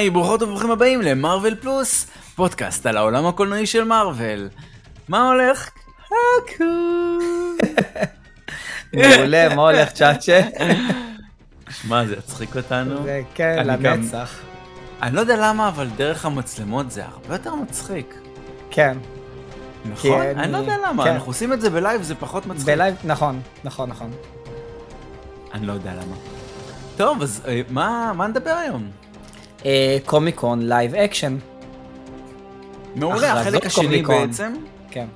[0.00, 4.48] היי, ברוכות וברוכים הבאים למארוול פלוס, פודקאסט על העולם הקולנועי של מארוול.
[5.08, 5.70] מה הולך?
[6.06, 6.64] חכו.
[8.92, 10.40] מעולה, מה הולך צ'אצ'ה?
[11.70, 13.02] שמע, זה יצחיק אותנו.
[13.02, 14.30] זה כן, לנצח.
[15.02, 18.14] אני לא יודע למה, אבל דרך המצלמות זה הרבה יותר מצחיק.
[18.70, 18.98] כן,
[19.92, 20.20] נכון?
[20.22, 21.10] אני- לא יודע למה, כן.
[21.10, 22.66] אנחנו עושים את זה בלייב, זה פחות מצחיק.
[22.66, 24.10] בלייב, נכון, נכון, נכון.
[25.54, 26.16] אני לא יודע למה.
[26.96, 28.90] טוב, אז אה, מה נדבר היום?
[30.06, 31.38] קומיקון live action,
[32.96, 34.26] מעולה, החלק השני קומיקון.
[34.26, 34.52] בעצם.
[34.90, 35.06] כן.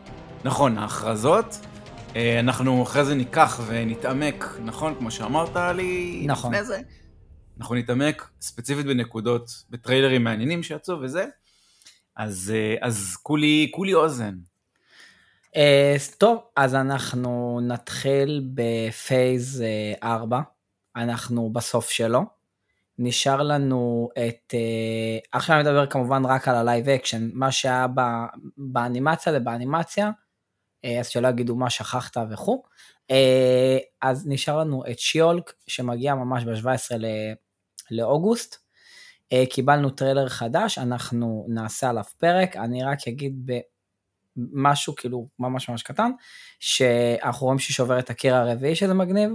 [0.44, 1.58] נכון, ההכרזות.
[2.16, 4.94] אה, אנחנו אחרי זה ניקח ונתעמק, נכון?
[4.98, 6.52] כמו שאמרת לי נכון.
[6.52, 6.80] לפני זה.
[7.58, 11.26] אנחנו נתעמק ספציפית בנקודות, בטריילרים מעניינים שיצאו וזה.
[12.16, 14.34] אז, אה, אז כולי, כולי אוזן.
[15.56, 19.64] אה, טוב, אז אנחנו נתחיל ב phase
[20.02, 20.40] 4,
[20.96, 22.24] אנחנו בסוף שלו.
[22.98, 27.86] נשאר לנו את, אה, עכשיו אני מדבר כמובן רק על ה live action, מה שהיה
[27.94, 30.10] ב- באנימציה ובאנימציה,
[30.84, 32.62] אה, אז שלא יגידו מה שכחת וכו'.
[33.10, 36.96] אה, אז נשאר לנו את She-Hulk שמגיע ממש ב-17
[37.90, 38.64] לאוגוסט.
[39.50, 43.50] קיבלנו טריילר חדש, אנחנו נעשה עליו פרק, אני רק אגיד
[44.36, 46.10] במשהו כאילו ממש ממש קטן,
[46.60, 49.30] שאנחנו רואים ששובר את הקיר הרביעי שזה מגניב,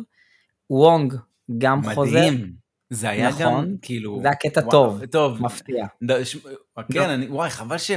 [0.70, 1.14] וונג
[1.58, 2.69] גם חוזר, מדהים.
[2.90, 3.42] זה היה נכון.
[3.44, 4.20] גם, כאילו...
[4.22, 5.42] זה הקטע וואו, טוב, טוב.
[5.42, 5.86] מפתיע.
[6.04, 6.38] ד- ש-
[6.94, 7.92] כן, אני, וואי, חבל ש...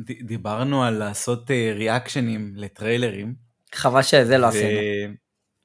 [0.00, 3.34] ד- דיברנו על לעשות אה, ריאקשנים לטריילרים.
[3.74, 5.14] חבל שזה לא ו- עשינו.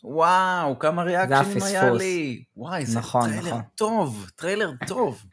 [0.04, 1.92] וואו, כמה ריאקשנים היה.
[1.94, 2.44] לי.
[2.58, 3.62] וואי, זה נכון, טריילר נכון.
[3.76, 5.24] טוב, טריילר טוב.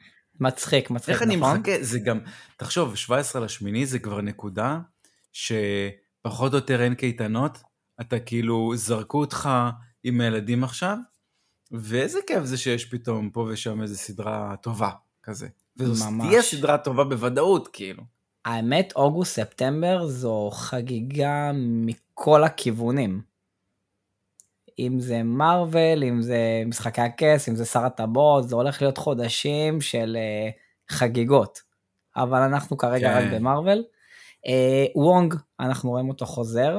[0.41, 1.57] מצחיק, מצחיק, איך אני נכון?
[1.59, 2.19] מחכה, זה גם,
[2.57, 4.79] תחשוב, 17 לשמיני זה כבר נקודה
[5.33, 7.59] שפחות או יותר אין קייטנות,
[8.01, 9.51] אתה כאילו, זרקו אותך
[10.05, 10.97] עם הילדים עכשיו,
[11.73, 14.91] ואיזה כיף זה שיש פתאום פה ושם איזה סדרה טובה
[15.23, 15.49] כזה.
[15.77, 16.29] וזו ממש.
[16.29, 18.03] תהיה סדרה טובה בוודאות, כאילו.
[18.45, 23.21] האמת, אוגוסט-ספטמבר זו חגיגה מכל הכיוונים.
[24.79, 29.81] אם זה מארוול, אם זה משחקי הכס, אם זה שר הטבעות, זה הולך להיות חודשים
[29.81, 31.63] של uh, חגיגות.
[32.17, 33.27] אבל אנחנו כרגע כן.
[33.27, 33.85] רק במארוול.
[34.47, 34.49] Uh,
[34.95, 36.79] וונג, אנחנו רואים אותו חוזר.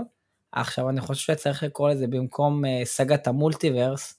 [0.51, 4.17] עכשיו אני חושב שצריך לקרוא לזה במקום uh, סאגת המולטיברס, uh, uh,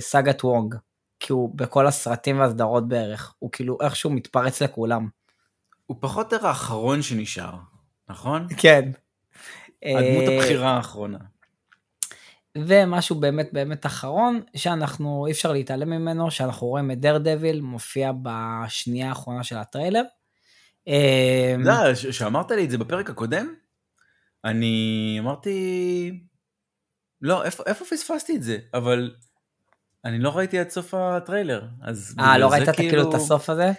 [0.00, 0.74] סאגת וונג.
[1.20, 3.34] כי הוא בכל הסרטים והסדרות בערך.
[3.38, 5.08] הוא כאילו איכשהו מתפרץ לכולם.
[5.86, 7.54] הוא פחות או האחרון שנשאר,
[8.08, 8.46] נכון?
[8.56, 8.90] כן.
[9.84, 11.18] הדמות אה, הבכירה האחרונה.
[12.58, 18.12] ומשהו באמת באמת אחרון, שאנחנו, אי אפשר להתעלם ממנו, שאנחנו רואים את דר דביל מופיע
[18.22, 20.02] בשנייה האחרונה של הטריילר.
[20.88, 23.54] אה, אתה יודע, ש- שאמרת לי את זה בפרק הקודם,
[24.44, 26.20] אני אמרתי,
[27.26, 28.58] לא, איפה, איפה פספסתי את זה?
[28.74, 29.14] אבל
[30.04, 31.62] אני לא ראיתי עד סוף הטריילר,
[32.18, 33.72] אה, לא ראית את כאילו את הסוף הזה?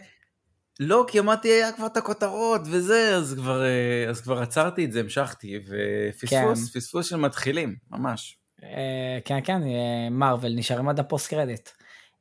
[0.80, 4.91] לא, כי אמרתי, היה כבר את הכותרות וזה, אז כבר, אה, אז כבר עצרתי את
[4.91, 6.80] זה, המשכתי, ופספוס, כן.
[6.80, 8.38] פספוס של מתחילים, ממש.
[8.63, 11.69] אה, כן, כן, אה, מארוול נשארים עד הפוסט קרדיט.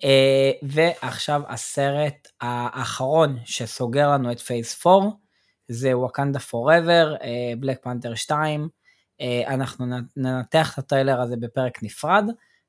[0.04, 5.06] אה, ועכשיו הסרט האחרון שסוגר לנו את phase 4,
[5.68, 7.14] זה Wakanda Forever,
[7.58, 8.68] Black Panther 2.
[9.20, 12.24] אה, אנחנו ננתח את הטריילר הזה בפרק נפרד,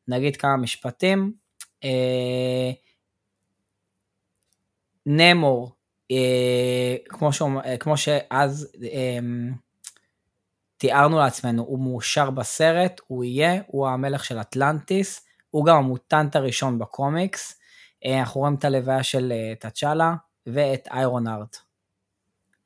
[0.07, 1.33] נגיד כמה משפטים.
[1.83, 2.71] אה,
[5.05, 5.75] נמור,
[6.11, 7.29] אה, כמו,
[7.65, 8.71] אה, כמו שאז
[10.77, 16.79] תיארנו לעצמנו, הוא מאושר בסרט, הוא יהיה, הוא המלך של אטלנטיס, הוא גם המוטנט הראשון
[16.79, 17.59] בקומיקס.
[18.19, 20.13] אנחנו רואים את הלוויה של תצ'אלה
[20.47, 21.57] ואת איירון ארט.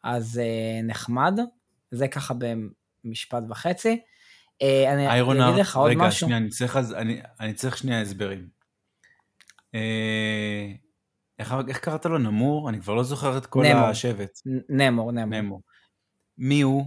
[0.03, 0.41] אז
[0.84, 1.40] נחמד,
[1.91, 2.34] זה ככה
[3.03, 4.01] במשפט וחצי.
[4.62, 6.28] אה, אני אגיד לך עוד רגע, משהו.
[6.28, 8.47] שנייה, אני צריך, אני, אני צריך שנייה הסברים.
[9.75, 10.72] אה,
[11.40, 12.17] איך, איך קראת לו?
[12.17, 12.69] נמור?
[12.69, 13.85] אני כבר לא זוכר את כל נמור.
[13.85, 14.40] השבט.
[14.69, 15.40] נמור, נמור.
[15.40, 15.61] נמור.
[16.37, 16.85] מי הוא?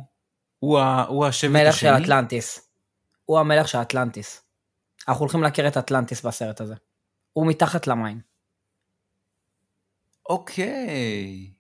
[0.59, 2.05] הוא, ה, הוא השבט מלך של השני?
[2.05, 2.71] אטלנטיס.
[3.25, 4.43] הוא המלך של אטלנטיס.
[5.09, 6.75] אנחנו הולכים להכיר את אטלנטיס בסרט הזה.
[7.33, 8.21] הוא מתחת למים.
[10.29, 11.50] אוקיי.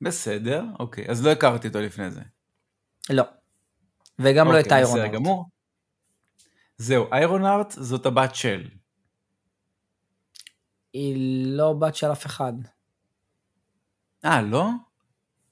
[0.00, 1.08] בסדר, אוקיי.
[1.08, 2.20] אז לא הכרתי אותו לפני זה.
[3.10, 3.24] לא.
[4.22, 5.14] וגם לא את אוקיי, איירון בסדר ארט.
[5.14, 5.44] גמור.
[6.76, 8.68] זהו, איירון ארט זאת הבת של.
[10.92, 11.14] היא
[11.56, 12.52] לא בת של אף אחד.
[14.24, 14.66] אה, לא?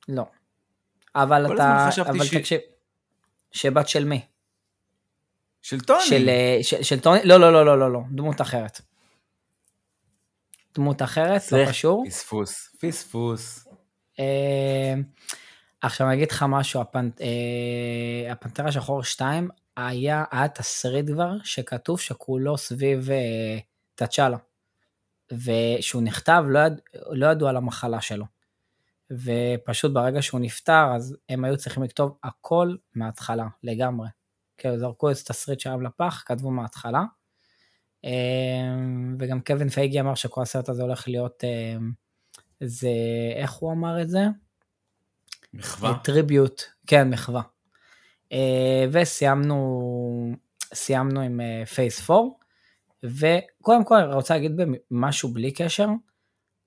[0.09, 0.25] לא.
[1.15, 1.89] אבל אתה...
[2.07, 2.61] אבל ש- תקשיב.
[3.53, 4.21] שבת של מי?
[5.63, 6.01] של טוני.
[6.09, 7.21] של, אה, של, של טוני?
[7.25, 8.01] לא, לא, לא, לא, לא, לא.
[8.11, 8.81] דמות אחרת.
[10.75, 12.05] דמות אחרת, לא קשור.
[12.09, 13.69] פספוס, פספוס.
[14.19, 14.95] אה,
[15.83, 17.09] עכשיו אני אגיד לך משהו, הפנ...
[17.21, 23.59] אה, הפנתר השחור 2 היה, היה תסריט כבר שכתוב שכולו סביב אה,
[23.95, 24.37] תצ'אלה.
[25.33, 26.81] ושהוא נכתב, לא, יד,
[27.11, 28.25] לא ידעו על המחלה שלו.
[29.11, 34.09] ופשוט ברגע שהוא נפטר, אז הם היו צריכים לכתוב הכל מההתחלה, לגמרי.
[34.59, 37.05] כאילו, זרקו את תסריט שלהם לפח, כתבו מההתחלה.
[38.05, 41.93] אמ, וגם קווין פייגי אמר שכל הסרט הזה הולך להיות, אמ,
[42.61, 42.89] זה,
[43.35, 44.21] איך הוא אמר את זה?
[45.55, 45.99] מחווה.
[46.05, 47.43] tribute, כן, מחווה.
[48.33, 49.89] אה, וסיימנו
[50.75, 51.41] סיימנו עם
[51.75, 52.29] phase uh, 4,
[53.05, 54.53] וקודם כל אני רוצה להגיד
[54.91, 55.89] משהו בלי קשר,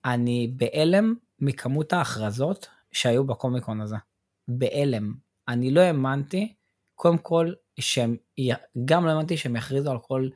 [0.06, 3.96] אני בהלם מכמות ההכרזות שהיו בקומיקון הזה.
[4.48, 5.14] בהלם.
[5.48, 6.54] אני לא האמנתי,
[6.96, 8.16] קודם כל, שהם,
[8.86, 10.30] גם לא האמנתי שהם יכריזו על כל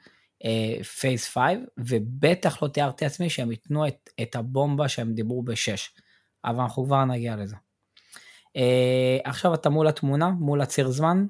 [1.00, 5.92] phase uh, 5, ובטח לא תיארתי לעצמי שהם ייתנו את, את הבומבה שהם דיברו בשש.
[6.46, 7.56] אבל אנחנו כבר נגיע לזה.
[8.56, 8.58] Uh,
[9.24, 11.26] עכשיו אתה מול התמונה, מול הציר זמן,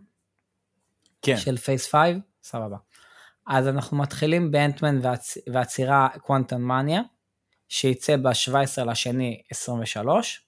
[1.22, 1.38] כן.
[1.38, 2.78] של phase 5, סבבה.
[3.48, 5.38] אז אנחנו מתחילים באנטמן והצ...
[5.54, 7.02] והצרעה קוונטומניה,
[7.70, 10.46] שייצא ב-17 לשני 23.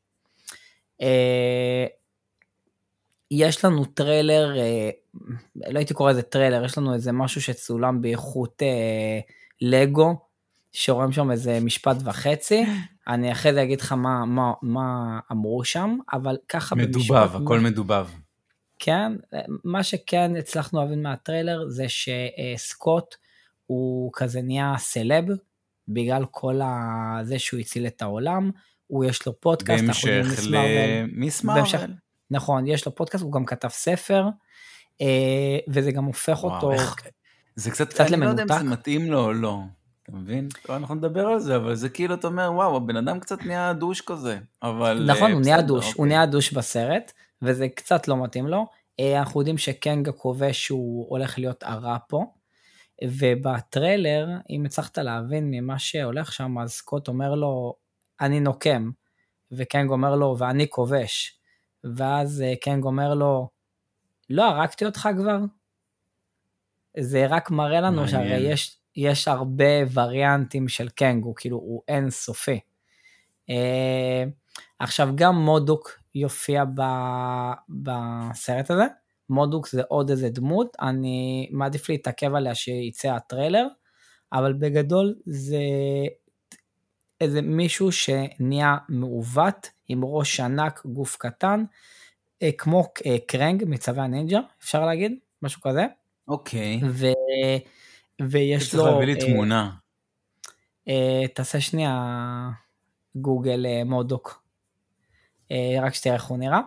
[1.01, 1.85] אה,
[3.31, 4.89] יש לנו טריילר, אה,
[5.55, 9.19] לא הייתי קורא לזה טריילר, יש לנו איזה משהו שצולם באיכות אה,
[9.61, 10.26] לגו,
[10.79, 12.65] שרואים שם איזה משפט וחצי,
[13.07, 17.15] אני אחרי זה אגיד לך מה, מה, מה אמרו שם, אבל ככה מדובב, במשפט...
[17.15, 18.07] מדובב, הכל מדובב.
[18.79, 19.11] כן,
[19.63, 23.15] מה שכן הצלחנו להבין מהטריילר זה שסקוט
[23.65, 25.25] הוא כזה נהיה סלב,
[25.87, 26.59] בגלל כל
[27.23, 28.51] זה שהוא הציל את העולם,
[28.87, 31.93] הוא יש לו פודקאסט, בהמשך למיס מרוויל.
[32.31, 34.25] נכון, יש לו פודקאסט, הוא גם כתב ספר,
[35.01, 36.95] אה, וזה גם הופך וואו, אותו איך...
[37.55, 38.37] זה קצת, קצת אני למנותק.
[38.37, 39.59] לא יודע אם זה מתאים לו או לא.
[40.09, 40.47] אתה מבין?
[40.69, 44.01] אנחנו נדבר על זה, אבל זה כאילו, אתה אומר, וואו, הבן אדם קצת נהיה דוש
[44.01, 45.05] כזה, אבל...
[45.11, 46.05] נכון, הוא נהיה דוש, הוא אוקיי.
[46.05, 47.11] נהיה דוש בסרט,
[47.41, 48.65] וזה קצת לא מתאים לו.
[48.99, 52.25] אה, אנחנו יודעים שקנגה כובש שהוא הולך להיות הרע פה,
[53.03, 57.75] ובטריילר, אם הצלחת להבין ממה שהולך שם, אז סקוט אומר לו,
[58.21, 58.89] אני נוקם,
[59.51, 61.39] וקנג אומר לו, ואני כובש.
[61.95, 63.49] ואז אה, קנג אומר לו,
[64.29, 65.37] לא הרגתי אותך כבר?
[66.99, 68.07] זה רק מראה לנו מעניין.
[68.07, 69.63] שהרי יש, יש הרבה
[69.93, 72.59] וריאנטים של קנג, הוא כאילו, הוא אין סופי.
[73.49, 74.23] אה,
[74.79, 76.81] עכשיו גם מודוק יופיע ב,
[77.69, 78.85] בסרט הזה.
[79.29, 83.67] מודוק זה עוד איזה דמות, אני מעדיף להתעכב עליה שיצא הטריילר,
[84.33, 85.61] אבל בגדול זה
[87.21, 91.63] איזה מישהו שנהיה מעוות עם ראש ענק, גוף קטן,
[92.41, 95.11] אה, כמו אה, קרנג מצבי הנינג'ה, אפשר להגיד?
[95.41, 95.85] משהו כזה.
[96.27, 96.81] אוקיי.
[96.91, 97.07] ו...
[98.21, 98.81] ויש לו...
[98.81, 99.71] צריך להביא לי תמונה.
[101.33, 102.49] תעשה שנייה
[103.15, 104.43] גוגל מודוק.
[105.51, 106.59] אה, רק שתראה איך הוא נראה.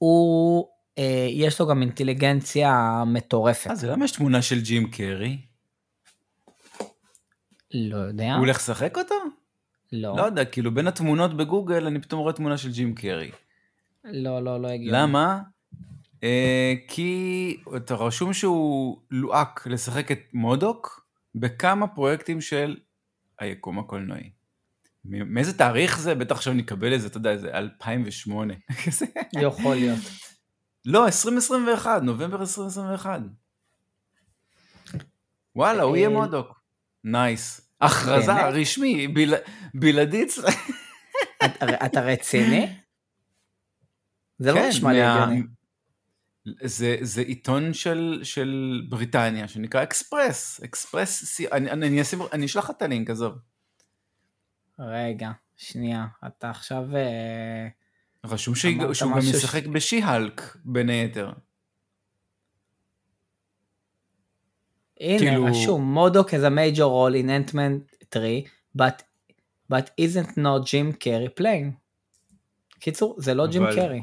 [0.00, 3.70] והוא, אה, יש לו גם אינטליגנציה מטורפת.
[3.70, 5.38] אז למה יש תמונה של ג'ים קרי?
[7.74, 8.32] לא יודע.
[8.32, 9.14] הוא הולך לשחק אותו?
[9.92, 10.16] לא.
[10.16, 13.30] לא יודע, כאילו בין התמונות בגוגל אני פתאום רואה תמונה של ג'ים קרי.
[14.04, 14.98] לא, לא, לא הגיוני.
[14.98, 15.40] למה?
[16.24, 22.76] אה, כי אתה רשום שהוא לוהק לשחק את מודוק בכמה פרויקטים של
[23.38, 24.30] היקום הקולנועי.
[25.04, 26.14] מאיזה תאריך זה?
[26.14, 28.54] בטח עכשיו נקבל איזה, אתה יודע, איזה 2008.
[29.42, 29.98] יכול להיות.
[30.84, 33.20] לא, 2021, נובמבר 2021.
[35.56, 36.60] וואלה, הוא יהיה אה, מודוק.
[37.04, 37.70] נייס.
[37.80, 39.08] הכרזה רשמי,
[39.74, 40.34] בלעדית.
[41.84, 42.76] אתה רציני?
[44.38, 45.42] זה לא כן, נשמע לי הגיוני.
[46.44, 52.70] זה, זה עיתון של, של בריטניה שנקרא אקספרס, אקספרס, אני, אני, אשים, אני אשלח לך
[52.76, 53.34] את הלינק, עזוב.
[54.78, 56.96] רגע, שנייה, אתה עכשיו...
[56.96, 57.68] אה,
[58.24, 58.72] רשום שהוא
[59.10, 61.32] גם ישחק בשי-הלק, בין היתר.
[65.00, 65.44] הנה, כאילו...
[65.44, 68.44] רשום, מודוק is a major role in Ant-Man 3,
[68.78, 69.02] but,
[69.72, 71.80] but isn't not Jim Carrey playing.
[72.78, 73.52] קיצור, זה לא אבל...
[73.52, 74.02] ג'ים קרי.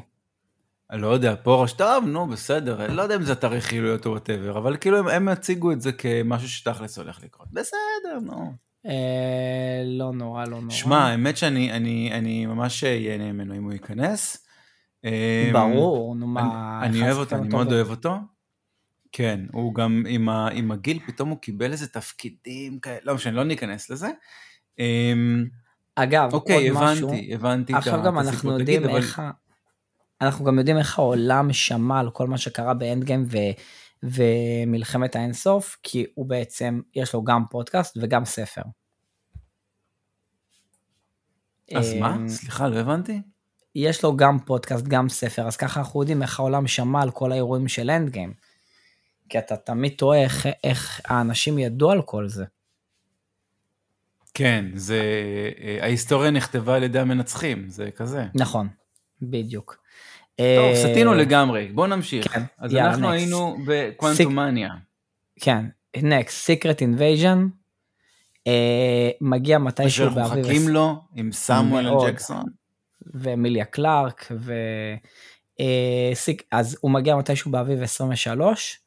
[0.90, 4.06] אני לא יודע, פה ראש טוב, נו, בסדר, אני לא יודע אם זה תאריך חילויות
[4.06, 7.48] או וואטאבר, אבל כאילו הם, הציגו את זה כמשהו שתכלס הולך לקרות.
[7.52, 8.52] בסדר, נו.
[8.86, 10.70] אה, לא נורא, לא נורא.
[10.70, 14.46] שמע, האמת שאני אני, אני ממש ייהנה ממנו אם הוא ייכנס.
[15.04, 16.80] אה, ברור, נו מה...
[16.82, 18.14] אני, אוהב אותו, אני מאוד אוהב אותו.
[19.12, 23.36] כן, הוא גם עם, ה, עם הגיל, פתאום הוא קיבל איזה תפקידים כאלה, לא משנה,
[23.36, 24.10] לא ניכנס לזה.
[24.80, 25.12] אה,
[25.94, 27.08] אגב, אוקיי, עוד הבנתי, משהו.
[27.08, 29.18] הבנתי, הבנתי עכשיו גם אנחנו יודעים איך...
[29.18, 29.30] אבל...
[30.20, 33.36] אנחנו גם יודעים איך העולם שמע על כל מה שקרה באנד גיים ו...
[34.02, 38.62] ומלחמת האינסוף, כי הוא בעצם, יש לו גם פודקאסט וגם ספר.
[41.74, 42.16] אז מה?
[42.16, 43.20] אמ, סליחה, לא הבנתי.
[43.74, 47.32] יש לו גם פודקאסט, גם ספר, אז ככה אנחנו יודעים איך העולם שמע על כל
[47.32, 48.32] האירועים של אנד גיים.
[49.28, 52.44] כי אתה תמיד טועה איך, איך האנשים ידעו על כל זה.
[54.34, 55.02] כן, זה...
[55.60, 58.26] אה, ההיסטוריה נכתבה על ידי המנצחים, זה כזה.
[58.34, 58.68] נכון,
[59.22, 59.76] בדיוק.
[60.38, 62.32] טוב, אה, סטינו לגמרי, בוא נמשיך.
[62.32, 63.12] כן, אז יאללה, אנחנו next.
[63.12, 64.70] היינו בקוונטומניה.
[65.40, 65.64] כן,
[65.96, 67.38] next, Secret Invasion,
[68.46, 71.86] אה, מגיע מתישהו שאנחנו באביב מחכים לו עם סמואל.
[72.06, 72.44] ג'קסון.
[73.14, 74.54] ואמיליה קלארק, ו...
[75.60, 78.80] אה, סיק- אז הוא מגיע מתישהו באביב 23,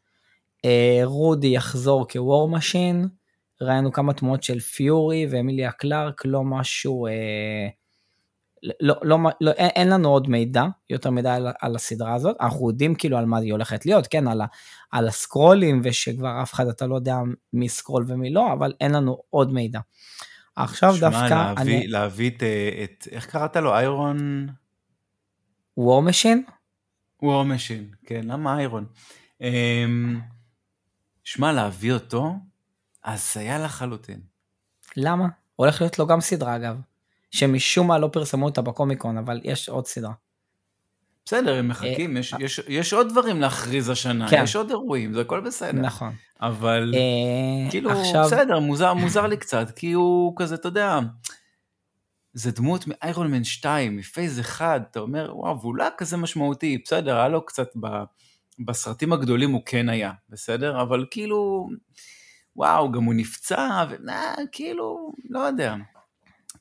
[0.65, 3.07] אה, רודי יחזור כ War Machine,
[3.61, 7.11] ראינו כמה תמונות של פיורי ואמיליה קלארק, לא משהו, אה,
[8.63, 12.69] לא, לא, לא, אין, אין לנו עוד מידע, יותר מידע על, על הסדרה הזאת, אנחנו
[12.69, 14.45] יודעים כאילו על מה היא הולכת להיות, כן, על, ה,
[14.91, 17.15] על הסקרולים, ושכבר אף אחד אתה לא יודע
[17.53, 19.79] מי סקרול ומי לא, אבל אין לנו עוד מידע.
[20.55, 22.43] עכשיו שמע, דווקא, להביא, אני, להביא את,
[22.83, 23.73] את, איך קראת לו?
[23.73, 24.47] Iron?
[25.77, 26.43] War Machine?
[27.21, 28.85] War Machine, כן, למה Iron?
[29.41, 30.19] אמ,
[31.23, 32.33] שמע, להביא אותו,
[33.05, 34.19] הזיה לחלוטין.
[34.97, 35.27] למה?
[35.55, 36.77] הולך להיות לו גם סדרה אגב,
[37.31, 40.13] שמשום מה לא פרסמו אותה בקומיקון, אבל יש עוד סדרה.
[41.25, 44.43] בסדר, הם מחכים, יש, יש, יש עוד דברים להכריז השנה, אה, כן.
[44.43, 45.81] יש עוד אירועים, זה הכל בסדר.
[45.81, 46.13] נכון.
[46.41, 50.99] אבל אה, כאילו, עכשיו, בסדר, מוזר, מוזר לי קצת, כי הוא כזה, אתה יודע,
[52.33, 57.17] זה דמות מאיירון מן 2, מפייז 1, אתה אומר, וואו, והוא לא כזה משמעותי, בסדר,
[57.17, 57.87] היה לו קצת ב,
[58.65, 60.81] בסרטים הגדולים הוא כן היה, בסדר?
[60.81, 61.69] אבל כאילו,
[62.55, 65.75] וואו, גם הוא נפצע, וכאילו, לא יודע.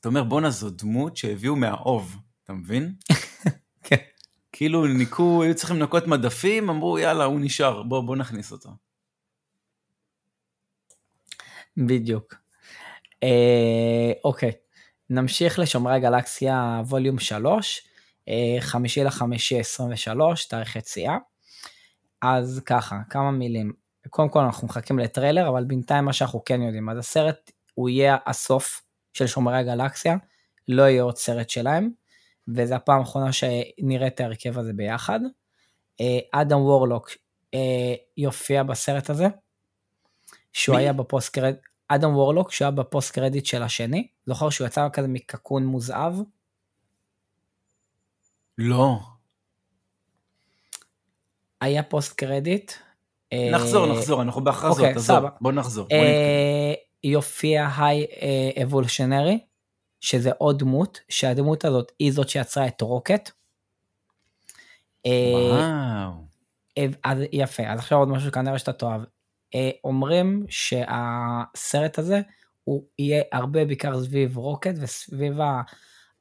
[0.01, 2.93] אתה אומר, בואנה, זו דמות שהביאו מהאוב, אתה מבין?
[3.83, 3.95] כן.
[4.51, 8.69] כאילו ניקו, היו צריכים לנקות מדפים, אמרו, יאללה, הוא נשאר, בוא, בוא נכניס אותו.
[11.77, 12.35] בדיוק.
[13.23, 14.51] אה, אוקיי,
[15.09, 17.81] נמשיך לשומרי הגלקסיה ווליום 3,
[18.27, 21.17] אה, חמישי לחמישי 23, תאריך יציאה.
[22.21, 23.73] אז ככה, כמה מילים.
[24.09, 28.17] קודם כל אנחנו מחכים לטריילר, אבל בינתיים מה שאנחנו כן יודעים, אז הסרט הוא יהיה
[28.25, 28.80] הסוף
[29.13, 30.15] של שומרי הגלקסיה,
[30.67, 31.89] לא יהיה עוד סרט שלהם,
[32.47, 35.19] וזו הפעם האחרונה שנראה את ההרכב הזה ביחד.
[36.01, 37.09] אה, אדם וורלוק
[37.53, 39.27] אה, יופיע בסרט הזה,
[40.53, 40.81] שהוא מי?
[40.81, 44.67] היה ב post credit, אדם וורלוק, שהוא היה ב post credit של השני, זוכר שהוא
[44.67, 46.13] יצא כזה מקוקון מוזהב?
[48.57, 48.99] לא.
[51.61, 52.71] היה post credit.
[53.33, 55.23] אה, נחזור, נחזור, אנחנו בהכרזות, אוקיי, עזוב.
[55.41, 55.97] בוא נחזור, בוא
[57.03, 58.05] יופיע High
[58.63, 59.39] Evolutionary,
[60.01, 63.31] שזה עוד דמות, שהדמות הזאת היא זאת שיצרה את רוקט.
[65.05, 66.11] אה, וואו.
[66.77, 69.01] אה, אז יפה, אז עכשיו עוד משהו שכנראה שאתה תאהב.
[69.55, 72.21] אה, אומרים שהסרט הזה
[72.63, 75.37] הוא יהיה הרבה בעיקר סביב רוקט וסביב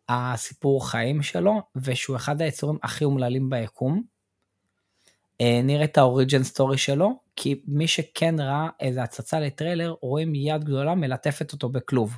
[0.09, 4.03] הסיפור חיים שלו, ושהוא אחד היצורים הכי אומללים ביקום.
[5.41, 10.35] אה, נראה את ה origin story שלו, כי מי שכן ראה איזה הצצה לטריילר, רואים
[10.35, 12.17] יד גדולה מלטפת אותו בכלוב.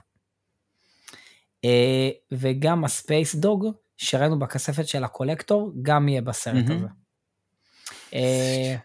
[1.64, 6.64] אה, וגם ה space dog, שראינו בכספת של ה Collector, גם יהיה בסרט.
[6.70, 6.86] הזה.
[8.14, 8.76] אה,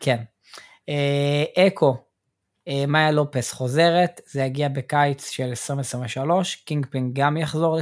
[0.00, 0.22] כן.
[1.58, 1.96] אקו,
[2.88, 7.78] מאיה לופס חוזרת, זה יגיע בקיץ של 2023, Kingpin גם יחזור.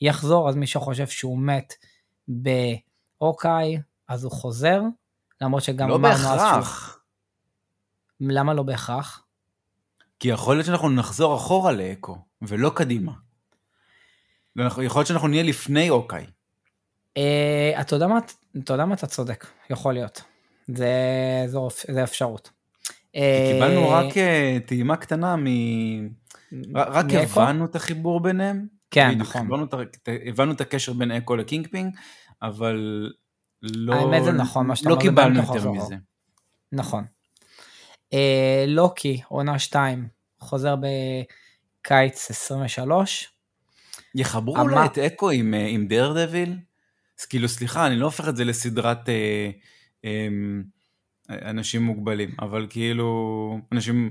[0.00, 1.74] יחזור, אז מי שחושב שהוא מת
[2.28, 4.80] ב Hawkeye, אז הוא חוזר,
[5.40, 6.36] למרות שגם לא אמרנו אז שהוא...
[6.36, 6.98] בהכרח,
[8.20, 9.24] למה לא בהכרח?
[10.18, 13.12] כי יכול להיות שאנחנו נחזור אחורה לאקו, ולא קדימה.
[14.58, 16.26] יכול להיות שאנחנו נהיה לפני אוקיי.
[17.16, 18.18] אה, אתה יודע מה,
[18.58, 20.22] אתה יודע מה אתה צודק, יכול להיות.
[20.66, 20.92] זה,
[21.46, 22.50] זו, זה אפשרות.
[23.12, 23.20] כי
[23.52, 25.46] קיבלנו אה, רק אה, טעימה קטנה מ...
[26.74, 27.40] רק מאקו?
[27.40, 28.66] הבנו את החיבור ביניהם.
[28.90, 29.48] כן, נכון.
[30.28, 31.94] הבנו את הקשר בין אקו לקינג פינג,
[32.42, 33.10] אבל
[33.76, 33.94] לא...
[33.94, 35.70] האמת זה נכון, מה שאתה לא אומר, זה קיבלנו יותר.
[35.72, 35.96] מזה.
[36.72, 37.04] נכון.
[38.12, 40.08] אה, לוקי, עונה 2,
[40.40, 43.30] חוזר בקיץ 23.
[44.14, 46.56] יחברו אמר- אולי את אקו עם, אה, עם דר דביל?
[47.20, 49.50] אז כאילו, סליחה, אני לא הופך את זה לסדרת אה,
[50.04, 50.28] אה,
[51.30, 54.10] אנשים מוגבלים, אבל כאילו, אנשים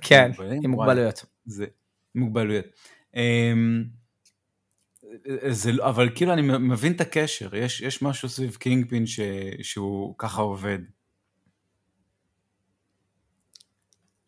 [0.00, 0.60] כן, מוגבלים?
[0.64, 1.24] עם מוגבלויות.
[1.46, 1.66] זה
[2.14, 2.64] מוגבלויות.
[3.16, 3.52] אה,
[5.48, 9.20] זה, לא- אבל כאילו אני מבין את הקשר, יש, יש משהו סביב קינג פין ש,
[9.62, 10.78] שהוא ככה עובד.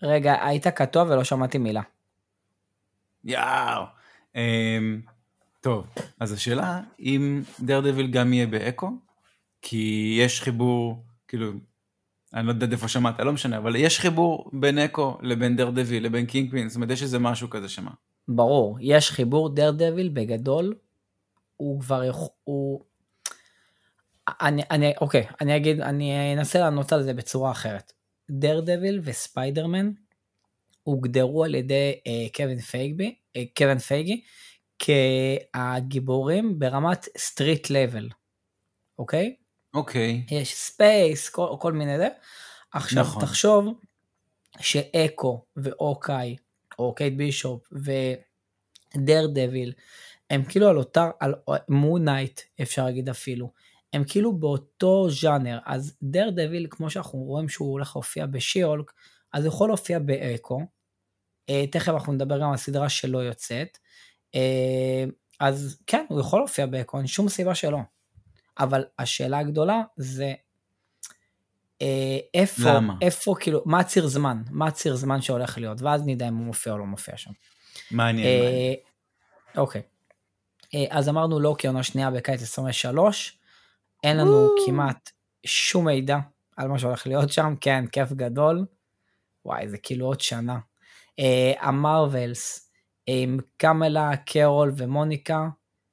[0.03, 1.83] רגע, היית קטוע ולא שמעתי מילה.
[3.25, 3.83] יאו.
[4.35, 5.01] אמ,
[5.61, 5.87] טוב,
[6.21, 8.91] אז השאלה אם Daredevil גם יהיה באקו,
[9.63, 11.53] כי יש חיבור, כאילו,
[12.35, 16.27] אני לא יודע איפה שמעת, לא משנה, אבל יש חיבור בין אקו לבין Daredevil לבין
[16.27, 17.91] Kingpin, זאת אומרת יש איזה משהו כזה שמה.
[18.29, 20.75] ברור, יש חיבור Daredevil בגדול,
[21.57, 22.85] הוא כבר, יכול- הוא...
[24.29, 27.93] אני, אני, אוקיי, אני אגיד, אני אנסה לענות על זה בצורה אחרת.
[28.31, 29.91] Daredevil וספיידרמן
[30.83, 34.25] הוגדרו על ידי אה, קווין פייגי, אה, קווין פייגי
[34.79, 38.09] כהגיבורים ברמת street level,
[38.99, 39.37] אוקיי?
[39.75, 40.27] אוקיי.
[40.31, 42.09] יש space, כל, כל מיני זה.
[42.73, 43.23] עכשיו נכון.
[43.23, 43.81] תחשוב
[44.61, 46.37] שאקו ואוקאי,
[46.79, 49.73] או קייט בישופ ו Daredevil,
[50.31, 51.35] הם כאילו על אותה, על
[51.69, 53.53] Moon Knight אפשר להגיד אפילו,
[53.93, 58.93] הם כאילו באותו ז'אנר, אז דר דביל כמו שאנחנו רואים שהוא הולך להופיע בשיולק,
[59.33, 60.61] אז הוא יכול להופיע באקו,
[61.49, 63.79] אה, תכף אנחנו נדבר גם על הסדרה שלא יוצאת,
[64.35, 65.05] אה,
[65.41, 67.79] אז כן, הוא יכול להופיע באקו, אין שום סיבה שלא.
[68.59, 70.35] אבל השאלה הגדולה זה
[72.35, 72.95] איפה, למה?
[73.03, 76.73] איפה, כאילו, מה הציר זמן, מה הציר זמן שהולך להיות, ואז נדע אם הוא מופיע
[76.73, 77.31] או לא מופיע שם.
[77.91, 78.27] מעניין.
[78.27, 78.55] מעניין.
[78.55, 78.75] אה,
[79.57, 79.83] אוקיי.
[80.75, 83.39] אה, אז אמרנו לא כעונה שנייה בקיץ 23,
[84.05, 84.67] אין לנו וואו.
[84.67, 85.11] כמעט
[85.47, 86.19] שום מידע
[86.57, 88.67] על מה שהולך להיות שם, כן, כיף גדול.
[89.45, 90.59] וואי, זה כאילו עוד שנה.
[91.19, 92.71] אה, המרווילס,
[93.07, 95.49] עם קמלה, קרול ומוניקה,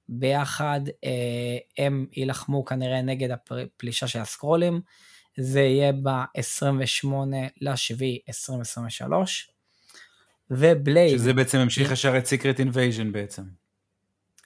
[0.10, 4.82] ביחד אה, הם יילחמו כנראה נגד הפלישה של הסקרולים.
[5.38, 7.08] זה יהיה ב-28
[7.62, 9.50] לשביעי 2023.
[10.52, 13.44] ו Blade, שזה בעצם המשיך ישר את Secret Invasion בעצם.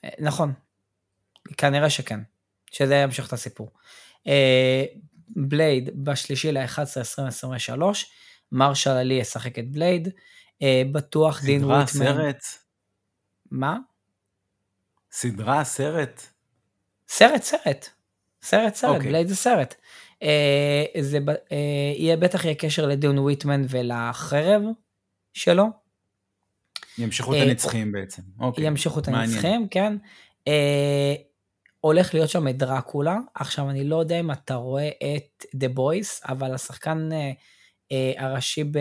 [0.03, 0.53] אה, נכון,
[1.57, 2.19] כנראה שכן,
[2.71, 3.71] שזה ימשיך את הסיפור.
[4.27, 4.85] אה,
[5.29, 8.11] Blade בשלישי ל-11 2023,
[8.51, 10.09] מהרשלה עלי ישחק את Blade,
[10.61, 12.05] אה, בטוח דיין סדרה, וויטמן.
[12.05, 12.43] סרט?
[13.51, 13.77] מה?
[15.11, 16.21] סדרה, סרט?
[17.07, 17.89] סרט, סרט.
[18.41, 19.09] סרט, סרט, אוקיי.
[19.09, 19.75] Blade זה סרט.
[20.23, 21.19] אה, זה
[21.51, 24.61] אה, יהיה בטח יהיה קשר לדין וויטמן ולחרב
[25.33, 25.65] שלו.
[26.97, 28.21] ימשכו את אה, הנצחים בעצם.
[28.39, 28.65] אוקיי.
[28.65, 29.07] ימשיכו את.
[29.07, 29.97] הנצחים, כן.
[30.47, 31.15] אה,
[31.79, 33.17] הולך להיות שם את דרקולה.
[33.35, 37.31] עכשיו, אני לא יודע אם אתה רואה את The Boys, אבל השחקן אה,
[37.91, 38.77] אה, הראשי ב-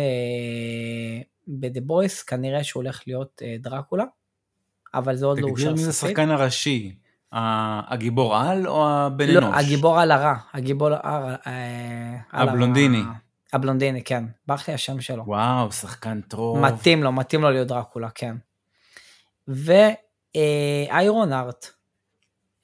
[1.47, 4.05] ב-The Boys, כנראה שהוא הולך להיות אה, דרקולה,
[4.95, 6.19] אבל זה עוד לא תגדיר אושר מי זה סופית.
[6.19, 6.97] השחקן הראשי?
[7.33, 9.55] הגיבור על או הבן לא, אנוש?
[9.57, 11.37] הגיבור על הרע, הגיבור על הרע.
[12.33, 13.03] על הבלונדיני.
[13.53, 14.25] הבלונדיני, כן.
[14.47, 15.25] ברח לי השם שלו.
[15.27, 16.59] וואו, שחקן טוב.
[16.59, 18.37] מתאים לו, מתאים לו להיות דרקולה, כן.
[19.49, 21.67] ואיירון ארט.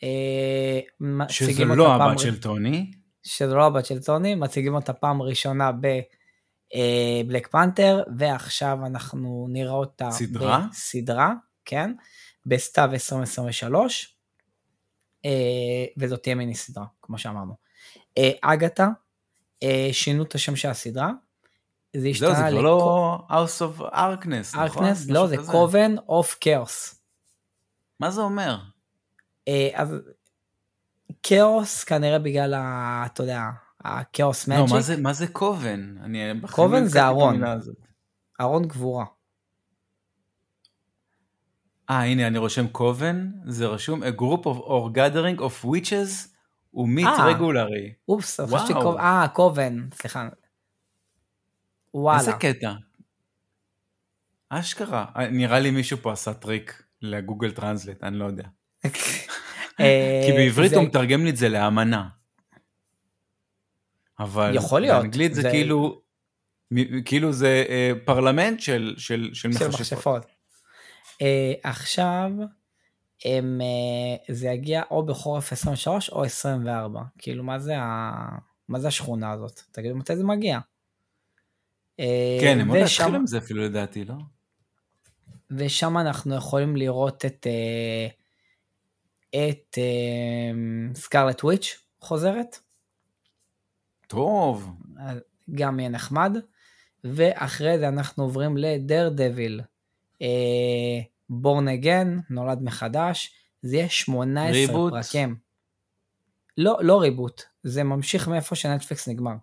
[0.02, 0.80] אה,
[1.28, 2.90] שזו מציגים לא הבת של טוני.
[3.22, 10.10] שזו לא הבת של טוני, מציגים אותה פעם ראשונה בבלק פנתר, ועכשיו אנחנו נראה אותה
[10.10, 10.66] סדרה?
[10.70, 11.32] בסדרה,
[11.64, 11.92] כן,
[12.46, 14.11] בסתיו 2023, אה,
[15.96, 17.54] וזאת תהיה מיני סדרה, כמו שאמרנו.
[18.18, 18.88] אה, אגתה,
[19.62, 21.10] אה, שינו את השם של הסדרה,
[21.96, 24.90] זה השתנה זה כבר לא House of Arkness, נכון?
[24.90, 25.36] משהו לא, זה.
[25.52, 27.00] קובן אוף כאוס.
[28.00, 28.58] מה זה אומר?
[29.48, 29.94] אה, אז
[31.22, 33.02] כאוס כנראה בגלל ה...
[33.06, 33.42] אתה יודע,
[33.80, 34.74] הכאוס לא, מג'יק.
[34.74, 35.94] מה זה- מה זה קובן?
[36.04, 36.18] אני
[36.50, 37.42] קובן לא זה ארון.
[38.40, 39.04] ארון גבורה.
[41.92, 46.28] אה, הנה, אני רושם coven, זה רשום a group of or gathering of witches
[46.74, 47.32] who meet אה.
[47.32, 47.92] regularly.
[48.08, 48.40] אופס.
[48.40, 50.28] חשבתי coven, אה, coven, סליחה.
[51.94, 52.18] וואלה.
[52.18, 52.72] איזה קטע.
[54.48, 55.04] אשכרה.
[55.16, 58.44] אה, נראה לי מישהו פה עשה טריק ל Google Translate, אני לא יודע.
[58.84, 58.90] אה,
[60.26, 62.08] כי בעברית הוא מתרגם לי את זה לאמנה.
[64.20, 66.02] אבל יכול להיות, באנגלית זה זה- כאילו,
[67.04, 67.64] כאילו זה
[68.04, 70.26] פרלמנט של, של, של של מכשפות.
[71.22, 72.30] אה, עכשיו,
[73.24, 77.00] הם, אה, זה יגיע או בחורף 23 או 24.
[77.18, 78.12] כאילו, מה זה, ה...
[78.68, 79.60] מה זה השכונה הזאת?
[79.72, 80.58] תגידו מתי זה מגיע.
[82.00, 84.14] אה, כן, הם עוד התחילו עם זה אפילו לדעתי, לא?
[85.50, 88.06] ושם אנחנו יכולים לראות את אה,
[89.30, 92.58] את אה, סקארלט וויץ' חוזרת,
[94.06, 94.76] טוב.
[95.54, 96.36] גם יהיה נחמד,
[97.04, 99.60] ואחרי זה אנחנו עוברים לדר דביל,
[101.34, 104.92] בורן אגן, נולד מחדש, זה יהיה 18 ריבוט?
[104.92, 105.36] פרקים.
[106.58, 109.34] לא, לא ריבוט, זה ממשיך מאיפה שנטפליקס נגמר.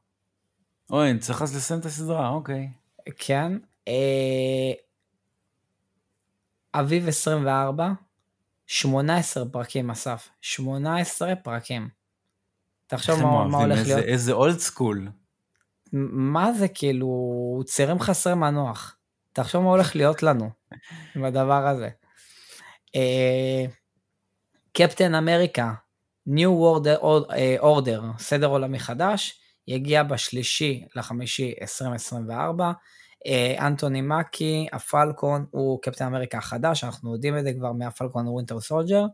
[0.90, 2.70] אוי, אני צריך אז לסיים את הסדרה, אוקיי.
[3.18, 3.52] כן.
[3.88, 4.72] אה,
[6.74, 7.92] אביב 24,
[8.68, 11.90] 18 פרקים אסף, 18 פרקים.
[12.88, 14.08] תחשוב מה, מה הולך איזה- להיות.
[14.08, 15.10] איזה אולד סקול.
[15.94, 17.10] מה זה כאילו,
[17.66, 18.96] צעירים חסרי מנוח.
[19.34, 20.50] תחשוב מה הולך להיות לנו
[21.16, 21.90] עם הדבר הזה.
[22.96, 23.66] אה,
[24.74, 25.74] קפטן אמריקה,
[26.28, 27.02] New World
[27.62, 32.72] Order, סדר עולמי חדש, יגיע בשלישי לחמישי 2024.
[33.28, 37.86] אה, אנטוני מקי, ה Falcon, הוא קפטן אמריקה החדש, אנחנו יודעים את זה כבר מה
[37.86, 39.06] Falcon Winter Soldier.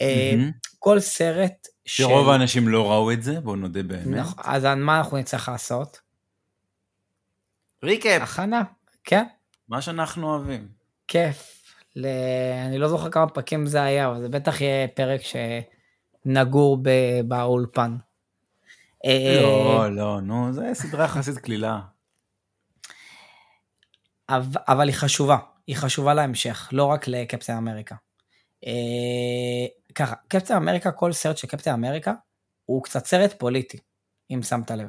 [0.00, 0.34] אה.
[0.78, 2.02] כל סרט של...
[2.02, 4.06] שרוב האנשים לא ראו את זה, בואו נודה באמת.
[4.06, 6.00] נכון, אז מה אנחנו נצטרך לעשות?
[7.82, 8.22] recap.
[8.22, 8.62] הכנה,
[9.04, 9.24] כן.
[9.68, 10.68] מה שאנחנו אוהבים.
[11.08, 11.64] כיף.
[11.96, 12.06] ל...
[12.66, 15.20] אני לא זוכר כמה פרקים זה היה, אבל זה בטח יהיה פרק
[16.24, 16.90] שנגור ב...
[17.24, 17.96] באולפן.
[19.04, 21.80] אה, לא, לא, נו, זה סדרה יחסית קלילה.
[24.28, 27.94] אבל, אבל היא חשובה, היא חשובה להמשך, לא רק לקפטן אמריקה.
[28.66, 32.12] אה, ככה, קפטן אמריקה, כל סרט של קפטן אמריקה,
[32.64, 33.78] הוא קצת סרט פוליטי,
[34.30, 34.88] אם שמת לב.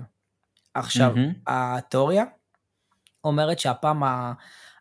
[0.73, 1.13] עכשיו.
[1.47, 2.23] התיאוריה
[3.23, 4.33] אומרת שהפעם ה-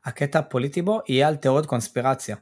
[0.09, 2.37] הקטע הפוליטי בו יהיה על תיאוריות קונספירציה.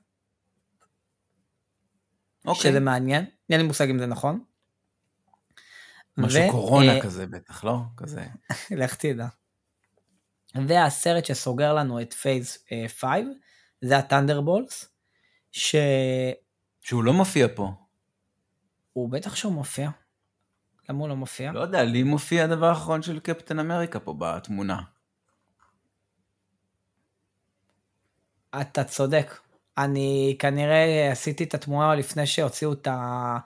[2.47, 2.71] אוקיי.
[2.71, 4.45] שזה מעניין, אין לי מושג אם זה נכון.
[6.17, 7.79] משהו ו- קורונה אה, כזה בטח, לא?
[7.97, 8.27] כזה.
[8.81, 9.27] לך תדע.
[10.69, 13.11] והסרט שסוגר לנו את פייס 5
[13.81, 14.89] זה הטנדרבולס,
[15.53, 15.83] שהוא
[16.81, 17.73] שהוא לא מופיע פה.
[19.11, 19.91] בטח שהוא מופיע.
[20.89, 21.53] למה הוא לא מופיע?
[21.53, 24.83] לא יודע, לי מופיע הדבר האחרון של קפטן אמריקה פה בתמונה.
[28.61, 29.39] אתה צודק.
[29.79, 33.39] אני כנראה עשיתי את התמונה לפני שהוציאו את, ה...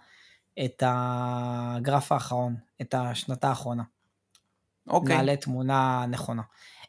[0.65, 3.83] את הגרף האחרון, את השנתה האחרונה.
[4.89, 5.17] אוקיי.
[5.17, 6.43] נעלה תמונה נכונה.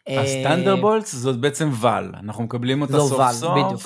[0.07, 3.57] אז אה, טנדרבולטס זאת בעצם ואל, אנחנו מקבלים אותה סוף ואל, סוף.
[3.57, 3.81] בדיוק.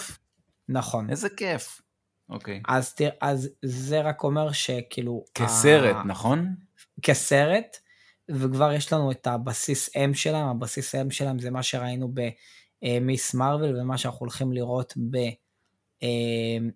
[0.70, 1.10] נכון.
[1.10, 1.82] איזה כיף.
[2.30, 2.62] אוקיי.
[2.68, 5.24] אז, תראה, אז זה רק אומר שכאילו...
[5.34, 6.56] כסרט, ה- נכון?
[7.02, 7.78] כסרט,
[8.30, 12.08] וכבר יש לנו את הבסיס M שלהם, הבסיס M שלהם זה מה שראינו
[12.86, 13.34] ב Ms.
[13.34, 14.94] Marvel ומה שאנחנו הולכים לראות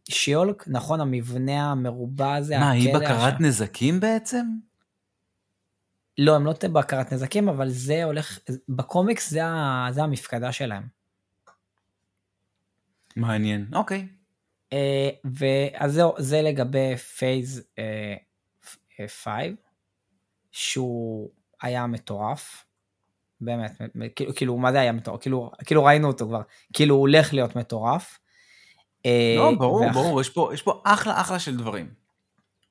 [0.09, 1.01] ב She-Hulk, נכון?
[1.01, 4.45] המבנה המרובע הזה, מה, היא בקרת הש- נזקים בעצם?
[6.17, 10.87] לא, הם לא בקרת נזקים, אבל זה הולך, בקומיקס זה, ה- זה המפקדה שלהם.
[13.15, 14.07] מעניין, אוקיי.
[14.73, 17.63] אה, ואז זהו, זה לגבי phase
[19.07, 19.45] 5,
[20.51, 21.29] שהוא
[21.61, 22.65] היה מטורף.
[23.41, 23.71] באמת,
[24.15, 25.21] כאילו, כאילו, מה זה היה מטורף?
[25.21, 26.41] כאילו, כאילו ראינו אותו כבר,
[26.73, 28.19] כאילו הוא הולך להיות מטורף.
[29.05, 31.89] אה, לא, ברור, ואח- ברור, יש פה- יש פה אחלה אחלה של דברים.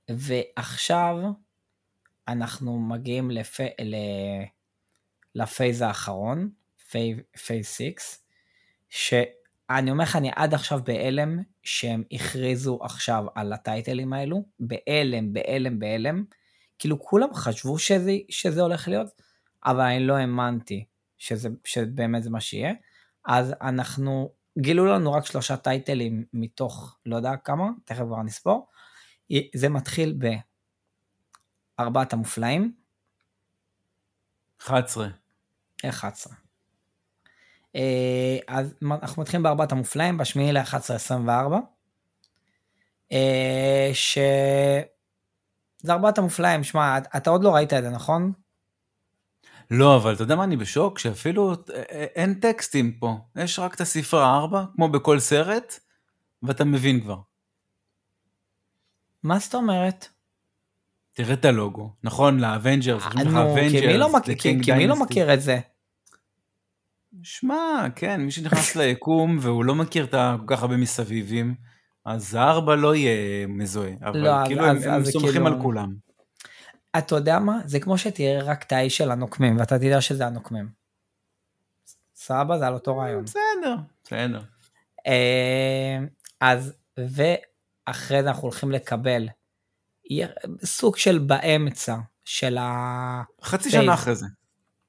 [0.08, 1.16] ועכשיו
[2.28, 3.60] אנחנו מגיעים לפ...
[3.60, 3.94] ל...
[5.34, 6.48] ל phase האחרון,
[7.46, 7.90] phase 6,
[8.88, 15.78] שאני אומר לך, אני עד עכשיו בהלם שהם הכריזו עכשיו על הטייטלים האלו, בהלם, בהלם,
[15.78, 16.24] בהלם.
[16.78, 19.08] כאילו כולם חשבו שזה, שזה הולך להיות,
[19.64, 20.84] אבל אני לא האמנתי
[21.18, 22.72] שזה, שבאמת זה מה שיהיה.
[23.26, 28.66] אז אנחנו, גילו לנו רק שלושה טייטלים מתוך לא יודע כמה, תכף כבר נספור.
[29.54, 30.18] זה מתחיל
[31.78, 32.72] בארבעת המופלאים,
[34.60, 35.08] 11.
[35.84, 36.34] 11.
[37.76, 41.54] אה, אז אנחנו מתחילים בארבעת המופלאים, בשמיני ל-11-24,
[43.12, 44.18] אה, ש...
[45.82, 48.32] זה ארבעת המופלאים, שמע, אתה עוד לא ראית את זה, נכון?
[49.70, 51.56] לא, אבל אתה יודע מה, אני בשוק שאפילו אה,
[51.92, 53.16] אה, אין טקסטים פה.
[53.36, 55.78] יש רק את הספרה 4, כמו בכל סרט,
[56.42, 57.16] ואתה מבין כבר.
[59.22, 60.08] מה זאת אומרת?
[61.12, 61.92] תראה את הלוגו.
[62.02, 65.00] נכון, ל Avengers, יש לך כי Avengers, לא, כי, מי לא.
[65.02, 65.58] מכיר את זה?
[67.22, 71.54] שמע, כן, מי שנכנס ליקום והוא לא מכיר את כל כך הרבה מסביבים,
[72.04, 75.46] אז הארבע לא יהיה מזוהה, אבל לא, כאילו הם, אז- הם אז זה סומכים כאילו-
[75.46, 76.07] על כולם.
[76.98, 77.58] אתה יודע מה?
[77.64, 80.68] זה כמו שתראה רק את האיש של הנוקמים, ואתה תדע שזה הנוקמים.
[82.14, 82.58] סבבה?
[82.58, 83.24] זה על אותו רעיון.
[83.24, 84.42] בסדר, בסדר.
[85.06, 85.98] אה,
[86.40, 89.28] אז, ואחרי זה אנחנו הולכים לקבל
[90.64, 93.22] סוג של באמצע של ה...
[93.42, 93.70] חצי.
[93.70, 94.26] שנה אחרי זה.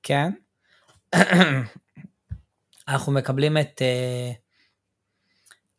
[0.03, 0.31] כן?
[2.87, 4.31] אנחנו מקבלים את אה,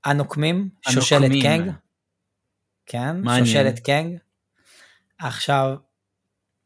[0.05, 1.31] הנוקמים, שושלת.
[1.43, 1.71] קנג.
[2.87, 3.17] כן.
[3.39, 4.17] שושלת קנג.
[5.19, 5.77] עכשיו,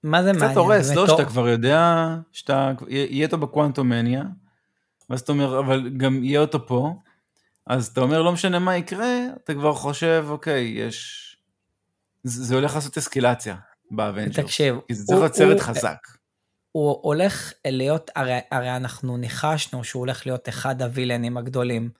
[0.05, 0.51] מה זה מעניין?
[0.51, 1.07] קצת הורס, לא?
[1.07, 4.23] שאתה כבר יודע שאתה, יהיה אותו ב Quantumania,
[5.11, 6.95] ואז אתה אומר, אבל גם יהיה אותו פה,
[7.67, 11.21] אז אתה אומר, לא משנה מה יקרה, אתה כבר חושב, אוקיי, יש...
[12.23, 13.57] זה, הולך לעשות אסקלציה
[13.91, 14.43] ב Avengers.
[14.43, 15.99] תקשיב, כי זה צריך להיות סרט חזק.
[16.73, 21.91] הוא הולך להיות, הרי, הרי אנחנו ניחשנו שהוא הולך להיות אחד הווילנים הגדולים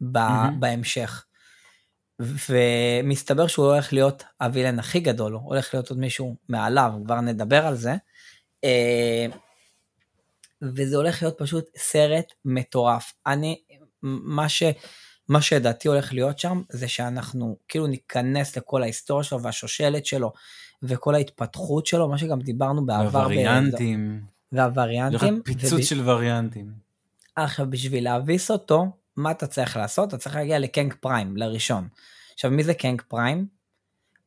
[0.00, 0.60] ב, מהמם.
[0.60, 1.24] בהמשך.
[2.20, 7.66] ומסתבר שהוא הולך להיות הווילן הכי גדול, הוא הולך להיות עוד מישהו מעליו, כבר נדבר
[7.66, 7.94] על זה.
[8.64, 9.26] אה,
[10.62, 13.12] וזה הולך להיות פשוט סרט מטורף.
[13.26, 13.62] אני,
[14.02, 14.62] מה ש...
[15.28, 20.32] מה שלדעתי הולך להיות שם, זה שאנחנו כאילו ניכנס לכל ההיסטוריה שלו והשושלת שלו,
[20.82, 23.20] וכל ההתפתחות שלו, מה שגם דיברנו בעבר.
[23.20, 24.20] ב- וריאנטים.
[24.52, 25.42] והווריאנטים.
[25.44, 26.72] פיצוץ וב- של וריאנטים.
[27.36, 30.08] עכשיו, בשביל להביס אותו, מה אתה צריך לעשות?
[30.08, 31.88] אתה צריך להגיע לקנג Prime, לראשון.
[32.34, 33.46] עכשיו, מי זה קנג Prime?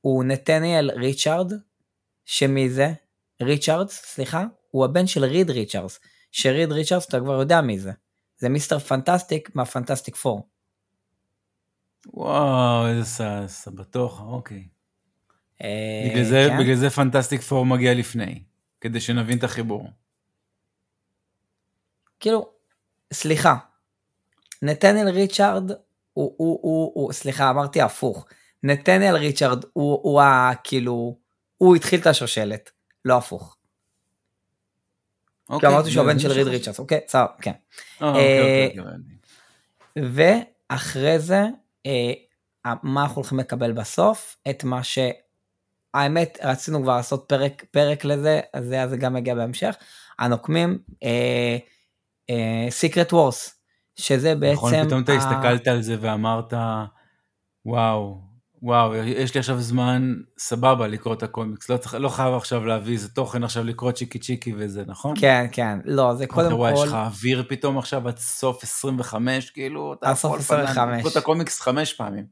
[0.02, 1.52] הוא נתניאל ריצ'ארד,
[2.26, 2.94] שמי זה?
[3.42, 4.46] ריצ'ארדס, סליחה?
[4.72, 6.00] הוא הבן של ריד ריצ'ארדס.
[6.32, 7.92] שריד ריצ'ארדס, אתה כבר יודע מי זה.
[8.38, 10.48] זה Mister Fantastic מה Fantastic Four.
[12.14, 14.68] וואו, איזה בטוח, אוקיי.
[15.62, 16.60] אה, בגלל זה, כן?
[16.60, 18.44] בגלל זה פנטסטיק פור מגיע לפני,
[18.82, 19.90] כדי שנבין את החיבור.
[22.20, 22.50] כאילו,
[23.14, 23.56] סליחה,
[24.62, 28.26] נתנאל ריצ'ארד הוא, הוא, הוא, הוא, סליחה, אמרתי הפוך.
[28.64, 30.52] נתנאל ריצ'ארד הוא, הוא ה...
[30.64, 31.18] כאילו,
[31.58, 32.72] הוא התחיל את השושלת,
[33.06, 33.58] לא הפוך.
[35.48, 36.48] כי אוקיי, אמרתי שהוא הבן של ריד.
[36.48, 37.52] ריצ'ארדס, אוקיי, סבבה, כן.
[38.02, 40.14] אה, אוקיי, אה, אוקיי, אוקיי.
[40.70, 41.44] ואחרי זה,
[41.86, 44.38] אה, מה אנחנו הולכים לקבל בסוף?
[44.50, 45.00] את מה ש...
[45.94, 49.76] האמת, רצינו כבר לעשות פרק, פרק לזה, אז זה, זה גם יגיע בהמשך.
[50.20, 50.80] הנוקמים,
[52.70, 53.57] סיקרט וורס,
[53.98, 54.54] שזה בעצם...
[54.54, 56.54] נכון, פתאום אתה הסתכלת על זה ואמרת,
[57.66, 58.28] וואו,
[58.62, 62.94] וואו, יש לי עכשיו זמן סבבה לקרוא את הקומיקס, לא, צריך, לא חייב עכשיו להביא
[62.94, 65.14] איזה תוכן עכשיו לקרוא צ'יקי צ'יקי וזה, נכון?
[65.20, 66.86] כן, כן, לא, זה קודם אתה רואה, יש כל...
[66.86, 70.98] לך אוויר פתאום עכשיו עד סוף 25, כאילו, אתה עד סוף יכול לפעמים 25.
[71.00, 72.26] לקרוא את הקומיקס חמש פעמים.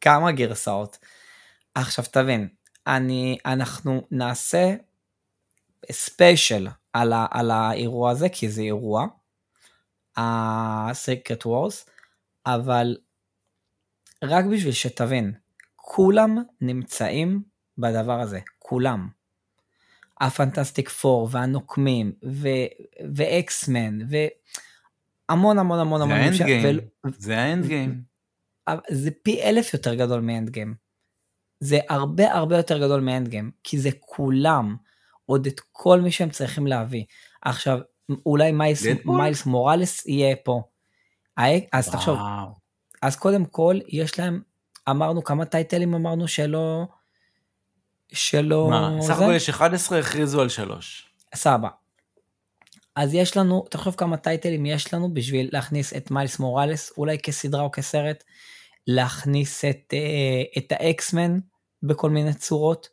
[0.00, 0.98] כמה גרסאות.
[1.74, 2.48] עכשיו תבין,
[2.86, 4.74] אני, אנחנו נעשה
[5.92, 9.06] ספיישל על, ה, על האירוע הזה, כי זה אירוע,
[10.16, 11.90] ה-Secret Wars,
[12.46, 12.96] אבל
[14.24, 15.32] רק בשביל שתבין,
[15.76, 17.42] כולם נמצאים
[17.78, 19.08] בדבר הזה, כולם.
[20.20, 22.48] הפנטסטיק פור והנוקמים ו-
[23.14, 26.64] ואקסמן והמון המון המון זה המון האנד אנשים, גיים,
[27.04, 28.02] ול- זה ה Endgame.
[28.90, 30.74] זה פי אלף יותר גדול מ Endgame.
[31.60, 34.76] זה הרבה הרבה יותר גדול מ Endgame, כי זה כולם,
[35.26, 37.04] עוד את כל מי שהם צריכים להביא.
[37.42, 37.78] עכשיו,
[38.26, 38.82] אולי מיילס?
[39.04, 40.62] מיילס מוראלס יהיה פה.
[41.72, 42.66] אז תחשוב, וואו.
[43.02, 44.40] אז קודם כל, יש להם,
[44.90, 46.86] אמרנו כמה טייטלים אמרנו שלא,
[48.12, 49.16] שלא, מה, סך?
[49.16, 51.08] הכל יש 11, הכריזו על 3.
[51.34, 51.68] סבבה.
[52.96, 57.62] אז יש לנו, תחשוב כמה טייטלים יש לנו בשביל להכניס את מיילס מוראלס, אולי כסדרה
[57.62, 58.24] או כסרט,
[58.86, 61.38] להכניס את, אה, את ה X-Men
[61.82, 62.88] בכל מיני צורות,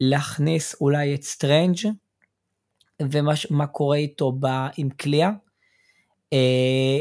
[0.00, 1.76] להכניס אולי את סטרנג'
[3.10, 5.30] ומה קורה איתו ב, עם קליאה.
[6.32, 6.98] אה,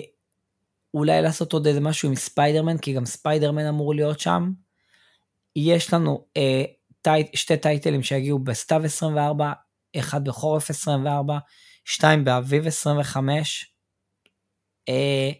[0.94, 4.52] אולי לעשות עוד איזה משהו עם ספיידרמן, כי גם ספיידרמן אמור להיות שם.
[5.56, 6.64] יש לנו אה,
[7.02, 9.52] טייט, שתי טייטלים שיגיעו בסתיו 24,
[10.00, 11.38] אחד בחורף 24,
[11.86, 13.74] שתיים באביב 25,
[14.90, 15.32] אה,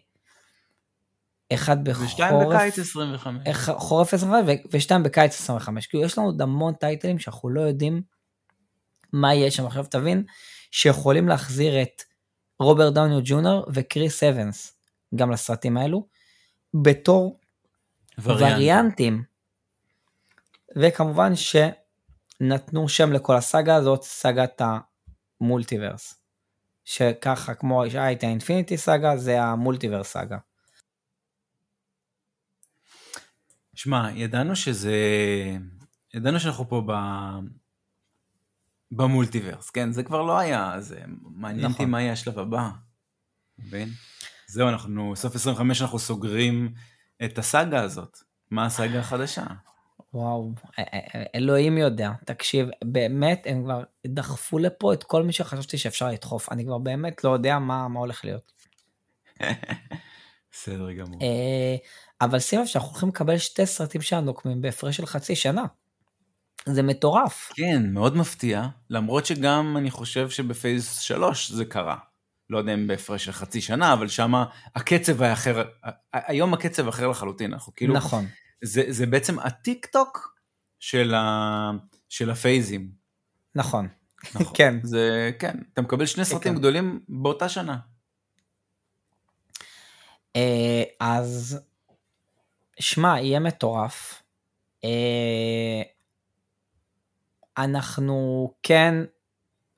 [1.54, 3.46] אחד בחורף, ושתיים בקיץ 25.
[3.46, 5.86] איך- חורף 25 ו- ושתיים בקיץ 25.
[5.86, 8.02] כאילו יש לנו עוד המון טייטלים שאנחנו לא יודעים
[9.14, 9.66] מה יהיה שם.
[9.66, 10.24] עכשיו תבין
[10.70, 12.02] שיכולים להחזיר את
[12.60, 14.78] רוברט דאוניו ג'ונר וקריס אבנס
[15.14, 16.06] גם לסרטים האלו,
[16.82, 17.40] בתור
[18.22, 19.22] וריאנטים.
[20.76, 24.62] וכמובן שנתנו שם לכל הסאגה הזאת, סאגת
[25.40, 26.20] המולטיברס.
[26.84, 30.38] שככה כמו שהיה את האינפיניטי סאגה, זה המולטיברס סאגה.
[33.74, 34.96] שמע, ידענו שזה...
[36.14, 36.92] ידענו שאנחנו פה ב...
[38.96, 39.92] במולטיברס, כן?
[39.92, 41.90] זה כבר לא היה, זה מעניין אותי נכון.
[41.90, 42.70] מה יהיה השלב הבא.
[43.58, 43.88] מבין?
[44.46, 46.74] זהו, אנחנו, סוף 25 אנחנו סוגרים
[47.24, 48.18] את הסאגה הזאת.
[48.50, 49.44] מה הסאגה החדשה?
[50.14, 50.52] וואו,
[51.34, 52.10] אלוהים יודע.
[52.24, 56.52] תקשיב, באמת, הם כבר דחפו לפה את כל מי שחשבתי שאפשר לדחוף.
[56.52, 58.52] אני כבר באמת לא יודע מה, מה הולך להיות.
[60.52, 61.20] בסדר גמור.
[61.22, 61.76] אה,
[62.20, 65.64] אבל שים לב שאנחנו הולכים לקבל שתי סרטים של הנוקמים בהפרש של חצי שנה.
[66.66, 67.52] זה מטורף.
[67.54, 71.96] כן, מאוד מפתיע, למרות שגם אני חושב שבפייס 3 זה קרה.
[72.50, 74.34] לא יודע אם בהפרש של חצי שנה, אבל שם
[74.76, 75.64] הקצב היה אחר,
[76.12, 78.26] היום הקצב אחר לחלוטין, אנחנו כאילו, נכון.
[78.62, 80.38] זה, זה בעצם הטיק טוק
[80.80, 81.70] של, ה,
[82.08, 82.90] של הפייזים.
[83.54, 83.88] נכון.
[84.34, 84.54] נכון.
[84.58, 84.78] כן.
[84.82, 86.58] זה, כן, אתה מקבל שני סרטים כן.
[86.58, 87.78] גדולים באותה שנה.
[90.36, 91.60] אה, אז,
[92.80, 94.22] שמע, יהיה מטורף.
[97.58, 98.94] אנחנו כן,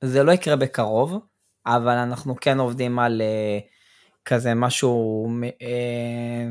[0.03, 1.19] זה לא יקרה בקרוב,
[1.65, 3.59] אבל אנחנו כן עובדים על אה,
[4.25, 5.27] כזה משהו,
[5.61, 6.49] אה,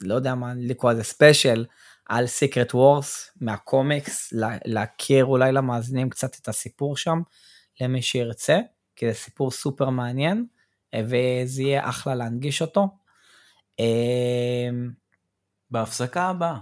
[0.00, 1.66] לא יודע מה לקרוא לזה special,
[2.08, 7.18] על Secret Wars מהקומיקס, לה- להכיר אולי למאזינים קצת את הסיפור שם,
[7.80, 8.58] למי שירצה,
[8.96, 10.46] כי זה סיפור סופר מעניין,
[10.94, 12.88] אה, וזה יהיה אחלה להנגיש אותו.
[15.70, 16.56] בהפסקה הבאה.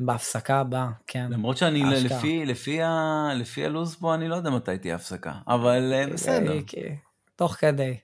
[0.00, 1.26] בהפסקה הבאה, כן.
[1.32, 1.82] למרות שאני.
[1.84, 6.52] לפי, לפי, ה, לפי הלו"ז פה, אני לא יודע מתי תהיה הפסקה, אבל אה, בסדר.
[7.36, 7.96] תוך כדי.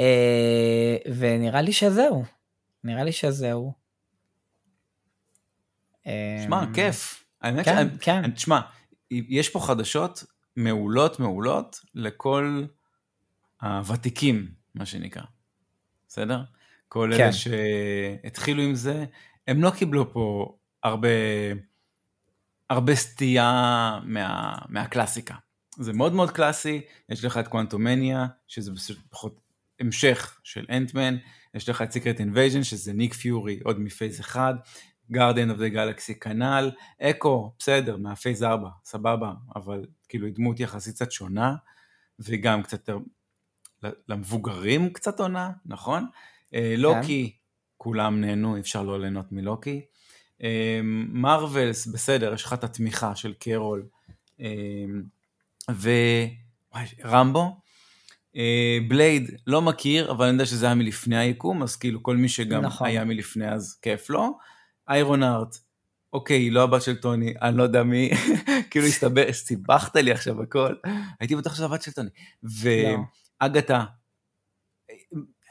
[0.00, 2.24] אה, ונראה לי שזהו.
[2.84, 3.72] נראה לי שזהו.
[6.44, 7.24] שמע, כיף.
[7.42, 8.04] האמת כן, ש...
[8.04, 8.30] כן.
[8.30, 8.60] תשמע,
[9.10, 10.24] יש פה חדשות
[10.56, 12.64] מעולות מעולות לכל
[13.62, 15.22] הוותיקים, מה שנקרא.
[16.08, 16.42] בסדר?
[16.88, 17.22] כל כן.
[17.22, 19.04] אלה שהתחילו עם זה,
[19.48, 21.08] הם לא קיבלו פה הרבה,
[22.70, 25.34] הרבה סטייה מה, מהקלאסיקה.
[25.78, 28.72] זה מאוד מאוד קלאסי, יש לך את Quantumania, שזה
[29.10, 29.40] פחות
[29.80, 31.16] המשך של Ant-Man,
[31.54, 34.54] יש לך את Secret Invasion, שזה ניק פיורי, עוד מ Phase 1,
[35.10, 36.70] Guardians of the Galaxy כנ"ל,
[37.02, 41.54] אקו, בסדר, מה Phase 4, סבבה, אבל כאילו היא דמות יחסית קצת שונה,
[42.18, 42.88] וגם קצת
[44.08, 46.06] למבוגרים קצת עונה, נכון?
[46.54, 47.36] אה, לוקי,
[47.76, 49.80] כולם נהנו, אפשר לא ליהנות מלוקי.
[50.42, 50.80] אה,
[51.12, 53.84] מרווילס, בסדר, יש לך את התמיכה של קרול.
[54.40, 54.46] אה,
[57.04, 57.56] ורמבו,
[58.88, 62.62] בלייד, לא מכיר, אבל אני יודע שזה היה מלפני היקום, אז כאילו כל מי שגם
[62.62, 62.86] נכון.
[62.86, 64.38] היה מלפני אז כיף לו.
[64.88, 65.58] איירון ארט,
[66.12, 68.10] אוקיי, לא הבת של טוני, אני לא יודע מי,
[68.70, 70.74] כאילו הסתבר, סיבכת לי עכשיו הכל,
[71.20, 72.10] הייתי בטוח שזה הבת של טוני.
[72.42, 73.84] ואגתה,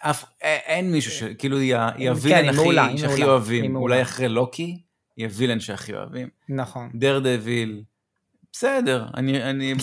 [0.02, 1.24] אף, אין מישהו ש...
[1.24, 1.76] כאילו היא
[2.10, 4.82] הווילן הכי, שהכי אוהבים, אולי אחרי לוקי,
[5.18, 6.30] היא הווילן שהכי אוהבים.
[6.50, 6.90] נכון.
[6.94, 7.84] דר דביל,
[8.54, 9.74] בסדר, אני, אני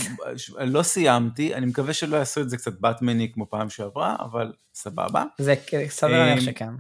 [0.61, 5.25] לא סיימתי, אני מקווה שלא יעשו את זה קצת באטמני כמו פעם שעברה, אבל סבבה.
[5.39, 5.55] זה
[5.89, 6.71] סביר להניח שכן.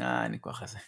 [0.00, 0.78] אה, אין לי כוח לזה.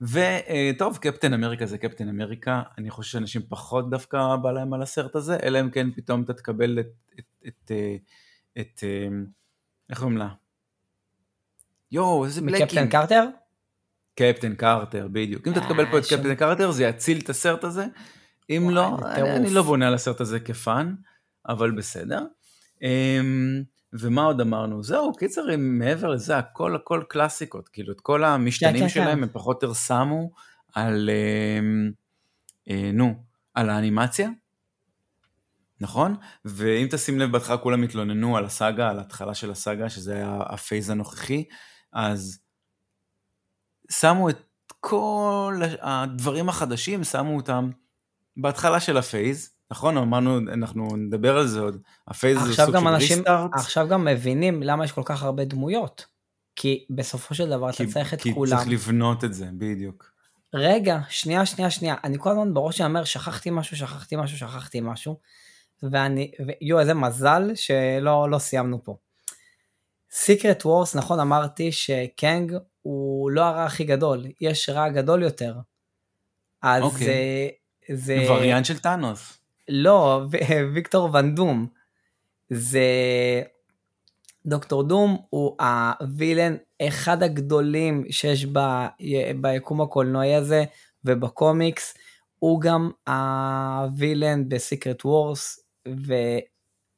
[0.00, 5.16] וטוב, קפטן אמריקה זה קפטן אמריקה, אני חושב שאנשים פחות דווקא בא להם על הסרט
[5.16, 6.86] הזה, אלא אם כן פתאום אתה תקבל את,
[7.18, 7.72] את, את,
[8.58, 8.84] את, את
[9.90, 10.28] איך קוראים לה?
[11.92, 12.62] יואו, איזה בלקים.
[12.62, 13.24] מקפטן קרטר?
[14.14, 15.48] קפטן קרטר, בדיוק.
[15.48, 17.86] אם אתה תקבל פה את קפטן קרטר, זה יציל את הסרט הזה.
[18.50, 20.94] אם לא, אני לא בונה על הסרט הזה כפאן,
[21.48, 22.24] אבל בסדר.
[22.82, 24.82] אמ, ומה עוד אמרנו?
[24.82, 29.22] זהו, קיצר, מעבר לזה, הכל הכל קלאסיקות, כאילו, את כל המשתנים כן, כן, שלהם כן.
[29.22, 30.30] הם פחות או יותר שמו
[30.74, 31.90] על, אמ,
[32.70, 33.14] אה, נו,
[33.54, 34.28] על האנימציה,
[35.80, 36.16] נכון?
[36.44, 40.53] ואם תשים לב, בהתחלה כולם התלוננו על הסאגה, על ההתחלה של הסאגה, שזה היה ה
[40.53, 41.44] phase הנוכחי,
[41.92, 42.38] אז
[43.90, 44.36] שמו את
[44.80, 47.70] כל הדברים החדשים, שמו אותם
[48.36, 49.96] בהתחלה של ה phase, נכון?
[49.96, 53.50] אמרנו, אנחנו נדבר על זה עוד, ה phase זה סוג של restart.
[53.54, 56.06] עכשיו גם מבינים למה יש כל כך הרבה דמויות.
[56.56, 58.50] כי בסופו של דבר כי, אתה צריך את כי כולם.
[58.50, 60.12] כי צריך לבנות את זה, בדיוק.
[60.54, 61.94] רגע, שנייה, שנייה, שנייה.
[62.04, 65.18] אני כל הזמן בראש שלי אומר, שכחתי משהו, שכחתי משהו, שכחתי משהו.
[65.82, 68.96] ואני, ויו, איזה מזל שלא לא סיימנו פה.
[70.12, 75.54] סיקרט וורס, נכון, אמרתי שקנג הוא לא הרע הכי גדול, יש רע גדול יותר.
[76.62, 76.86] אז okay.
[76.86, 77.50] אוקיי.
[77.88, 78.32] זה, זה...
[78.32, 79.38] וריאנט של טאנוס.
[79.68, 80.22] לא,
[80.74, 81.66] ויקטור ון דום.
[82.50, 82.82] זה...
[84.46, 88.58] דוקטור דום הוא הווילן אחד הגדולים שיש ב...
[89.40, 90.64] ביקום הקולנועי הזה
[91.04, 91.94] ובקומיקס.
[92.38, 95.60] הוא גם הווילן בסיקרט וורס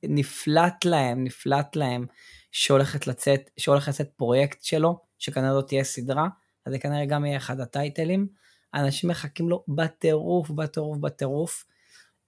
[0.03, 2.07] ונפלט להם, נפלט להם
[2.52, 6.28] שהולכת לצאת, שהולך לצאת פרויקט שלו, שכנראה לא תהיה סדרה,
[6.66, 8.26] אז זה כנראה גם יהיה אחד הטייטלים.
[8.74, 11.64] אנשים מחכים לו בטירוף, בטירוף, בטירוף.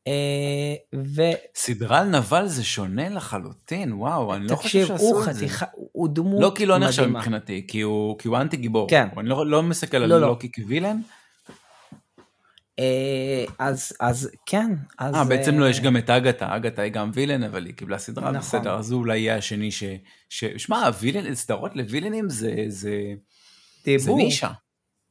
[0.07, 1.23] אה, ו...
[1.55, 5.47] סדרה על נבל זה שונה לחלוטין, וואו, אני לא חושב שעשו את זה.
[5.47, 8.89] תקשיב, הוא דמות לא כי לא נחשב מבחינתי, כי הוא, כי הוא אנטי גיבור.
[8.89, 9.09] כן.
[9.19, 10.29] אני לא, לא מסתכל לא, על לא.
[10.29, 11.01] לוקי כווילן.
[12.79, 14.75] אה, אז, אז כן.
[14.99, 15.15] אז...
[15.15, 18.31] אה, בעצם לא, יש גם את אגתה, אגתה היא גם וילן, אבל היא קיבלה סדרה,
[18.31, 18.41] נכון.
[18.41, 19.85] בסדר, אז הוא אולי יהיה השני ש...
[20.29, 20.45] ש...
[20.45, 22.55] שמע, וילן, סדרות לווילנים זה...
[22.69, 23.15] זה...
[23.97, 24.51] זה נישה.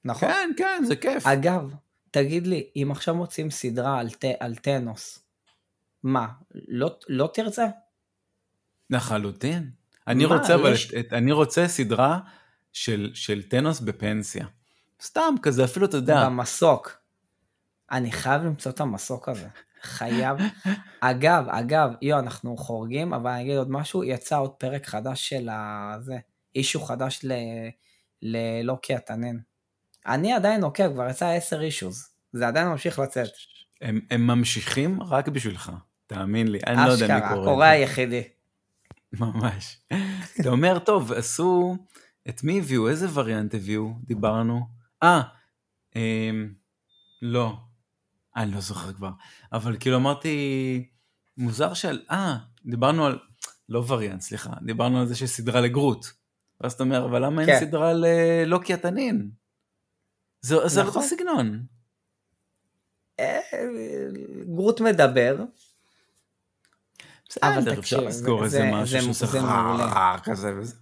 [0.06, 0.30] נכון.
[0.30, 1.28] כן, כן, זה כיף.
[1.28, 1.73] אגב,
[2.12, 5.19] תגיד לי, אם עכשיו מוצאים סדרה על, ת, על טנוס,
[6.04, 6.28] מה,
[6.67, 7.65] לא, לא תרצה?
[8.89, 9.71] לחלוטין.
[10.08, 10.93] אני מה, רוצה, אבל, יש...
[10.93, 12.19] את, אני רוצה סדרה
[12.73, 14.45] של, של טנוס בפנסיה.
[15.02, 16.26] סתם כזה, אפילו אתה יודע.
[16.26, 17.03] במסוק.
[17.91, 19.48] אני חייב למצוא את המסוק הזה.
[19.84, 20.38] חייב.
[21.02, 25.50] אגב, אגב, יו, אנחנו חורגים, אבל אני אגיד עוד משהו, יצא עוד פרק חדש של
[25.52, 26.17] הזה,
[26.56, 27.26] אישו חדש
[28.22, 29.38] ללוקי התנן.
[30.08, 33.30] אני עדיין עוקב, כבר יצא 10 אישוז, זה עדיין ממשיך לצאת.
[33.82, 35.72] הם, הם ממשיכים רק בשבילך,
[36.08, 37.30] תאמין לי, אני לא יודע מי קורא.
[37.30, 38.24] אשכרה, הקורא היחידי.
[39.14, 39.78] ממש.
[40.41, 41.78] אתה אומר, טוב, עשו,
[42.30, 42.89] את מי הביאו?
[42.89, 43.93] איזה וריאנט הביאו?
[44.03, 44.62] דיברנו.
[45.03, 45.22] אה,
[45.95, 46.53] אמ,
[47.22, 47.58] לא,
[48.36, 49.10] אני לא זוכר כבר.
[49.54, 50.90] אבל כאילו אמרתי,
[51.38, 53.20] מוזר של, אה, דיברנו על,
[53.70, 56.06] לא וריאנט, סליחה, דיברנו על זה שיש סדרה לגרוט.
[56.62, 57.50] ואז אתה אומר, אבל למה כן.
[57.50, 59.30] אין סדרה ללוקי התנין?
[60.42, 60.70] זה, נכון.
[60.70, 61.66] זה אותו סגנון.
[63.20, 63.40] אה,
[64.46, 65.38] גרוט מדבר.
[67.30, 70.76] בסדר, אפשר לסגור איזה משהו שעושה חרא כזה וזה.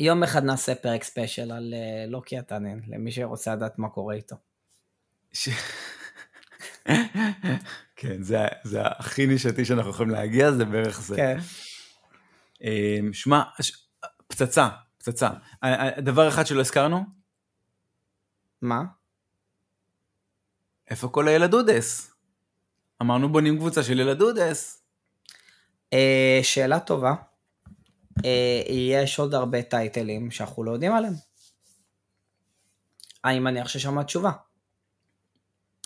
[0.00, 4.36] יום אחד נעשה פרק ספיישל על אה, לוקי התנין, למי שרוצה לדעת מה קורה איתו.
[7.96, 11.16] כן, זה, זה הכי נישתי שאנחנו יכולים להגיע, זה בערך זה.
[11.16, 11.38] כן.
[12.62, 13.42] אמ, שמע,
[14.26, 14.68] פצצה,
[14.98, 15.30] פצצה.
[15.98, 17.04] דבר אחד שלא הזכרנו,
[18.62, 18.82] מה?
[20.90, 22.14] איפה כל הילדודס?
[23.02, 24.82] אמרנו בונים קבוצה של ילדודס.
[25.92, 27.14] אה, שאלה טובה.
[28.24, 31.14] אה, יש עוד הרבה טייטלים שאנחנו לא יודעים עליהם.
[33.24, 34.30] אני מניח ששם התשובה.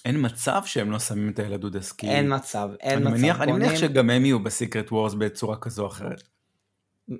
[0.04, 2.08] אין מצב שהם לא שמים את הילדודס כי...
[2.08, 3.16] אין מצב, אין אני מצב.
[3.16, 6.22] מניח, אני מניח שגם הם יהיו בסיקרט וורס בצורה כזו או אחרת.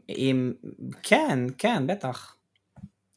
[0.08, 0.52] עם...
[1.02, 2.34] כן, כן, בטח.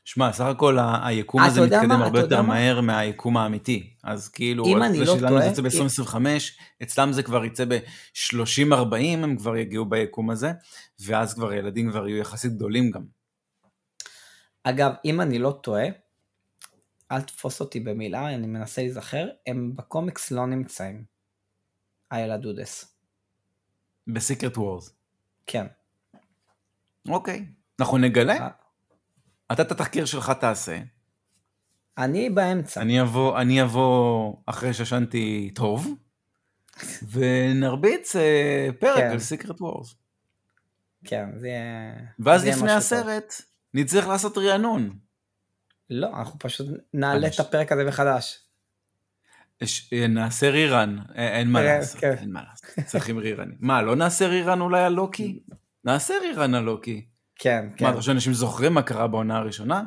[0.05, 2.05] שמע, סך הכל היקום אתה הזה מתקדם מה?
[2.05, 2.47] הרבה יותר מה?
[2.47, 3.89] מהר מהיקום האמיתי.
[4.03, 6.15] אז כאילו, אם אני זה לא שלנו טועה, זה יצא אם- ב-2025,
[6.83, 10.51] אצלם זה כבר יצא ב-30-40, הם כבר יגיעו ביקום הזה,
[11.05, 13.01] ואז כבר ילדים כבר יהיו יחסית גדולים גם.
[14.63, 15.83] אגב, אם אני לא טועה,
[17.11, 21.03] אל תתפוס אותי במילה, אני מנסה להיזכר, הם בקומיקס לא נמצאים.
[22.11, 22.95] הילדודס.
[24.07, 24.95] בסיקרט וורס.
[25.45, 25.67] כן.
[27.09, 27.45] אוקיי,
[27.79, 28.37] אנחנו נגלה.
[28.37, 28.49] אה.
[29.51, 30.79] אתה את התחקיר שלך תעשה.
[31.97, 32.81] אני באמצע.
[32.81, 35.87] אני אבוא, אני אבוא אחרי שישנתי טוב,
[37.11, 39.09] ונרביץ אה, פרק כן.
[39.11, 39.95] על סיקרט וורס.
[41.03, 41.49] כן, זה.
[42.19, 42.71] ואז זה לפני.
[42.71, 43.33] הסרט,
[43.73, 44.99] נצטרך לעשות רענון.
[45.93, 48.39] לא, אנחנו פשוט נעלה את הפרק הזה מחדש.
[49.93, 52.13] אה, נעשה רירן, אה, אין מה כן, לעשות, כן.
[52.17, 53.57] אין מה לעשות, צריכים רירנים.
[53.59, 55.39] מה, לא נעשה רירן אולי על לוקי?
[55.83, 57.05] נעשה רירן על לוקי.
[57.35, 57.85] כן, כן.
[57.85, 59.83] מה, אתה חושב שאנשים זוכרים מה קרה בעונה הראשונה?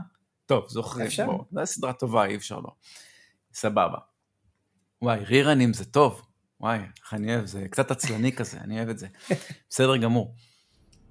[0.46, 1.26] טוב, זוכרים, אפשר.
[1.26, 2.70] בוא, זו סדרה טובה, אי אפשר לא.
[3.54, 3.98] סבבה.
[5.02, 6.22] וואי, רירנים זה טוב.
[6.60, 9.06] וואי, איך אני אוהב, זה קצת עצלני כזה, אני אוהב את זה.
[9.70, 10.34] בסדר גמור.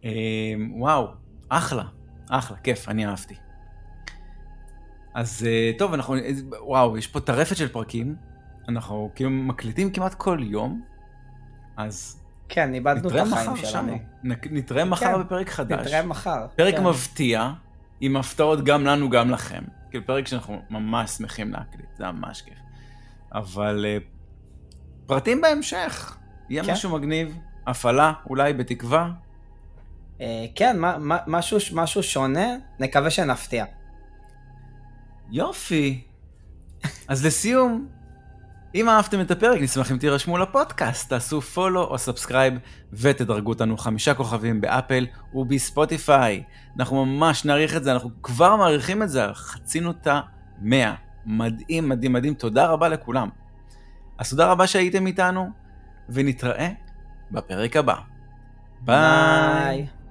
[0.05, 1.07] אה, וואו,
[1.49, 1.83] אחלה,
[2.29, 3.42] אחלה, כיף, אני אהבתי.
[5.13, 6.15] אז אה, טוב, אנחנו,
[6.61, 8.15] וואו, יש פה טרפת של פרקים,
[8.69, 10.81] אנחנו כאילו מקליטים כמעט כל יום,
[11.77, 13.97] אז כן, איבדנו את החיים שלנו.
[14.23, 15.79] נתראה מחר כן, בפרק חדש.
[15.87, 16.45] נתראה מחר.
[16.55, 16.83] פרק כן.
[16.83, 17.51] מבטיע,
[18.01, 19.63] עם הפתעות גם לנו, גם לכם.
[19.89, 22.57] כאילו פרק שאנחנו ממש שמחים להקליט, זה ממש כיף.
[23.33, 23.97] אבל אה,
[25.05, 26.17] פרטים בהמשך,
[26.49, 26.71] יהיה כן.
[26.71, 27.37] משהו מגניב,
[27.67, 29.11] הפעלה, אולי בתקווה.
[30.21, 32.47] אה, כן, מה- מה- משהו- משהו שונה,
[32.79, 33.65] נקווה שנפתיע.
[35.33, 36.01] יופי.
[37.07, 37.87] אז לסיום,
[38.75, 42.53] אם אהבתם את הפרק, נשמח אם תירשמו לפודקאסט, תעשו follow או subscribe
[42.93, 46.43] ותדרגו אותנו חמישה כוכבים באפל ובספוטיפיי.
[46.79, 50.93] אנחנו ממש נעריך את זה, אנחנו כבר מעריכים את זה, חצינו את המאה.
[51.25, 53.29] מדהים, מדהים, מדהים, תודה רבה לכולם.
[54.17, 55.49] אז תודה רבה שהייתם איתנו,
[56.09, 56.69] ונתראה
[57.31, 57.95] בפרק הבא.
[58.81, 58.95] ביי.
[59.75, 60.02] ביי.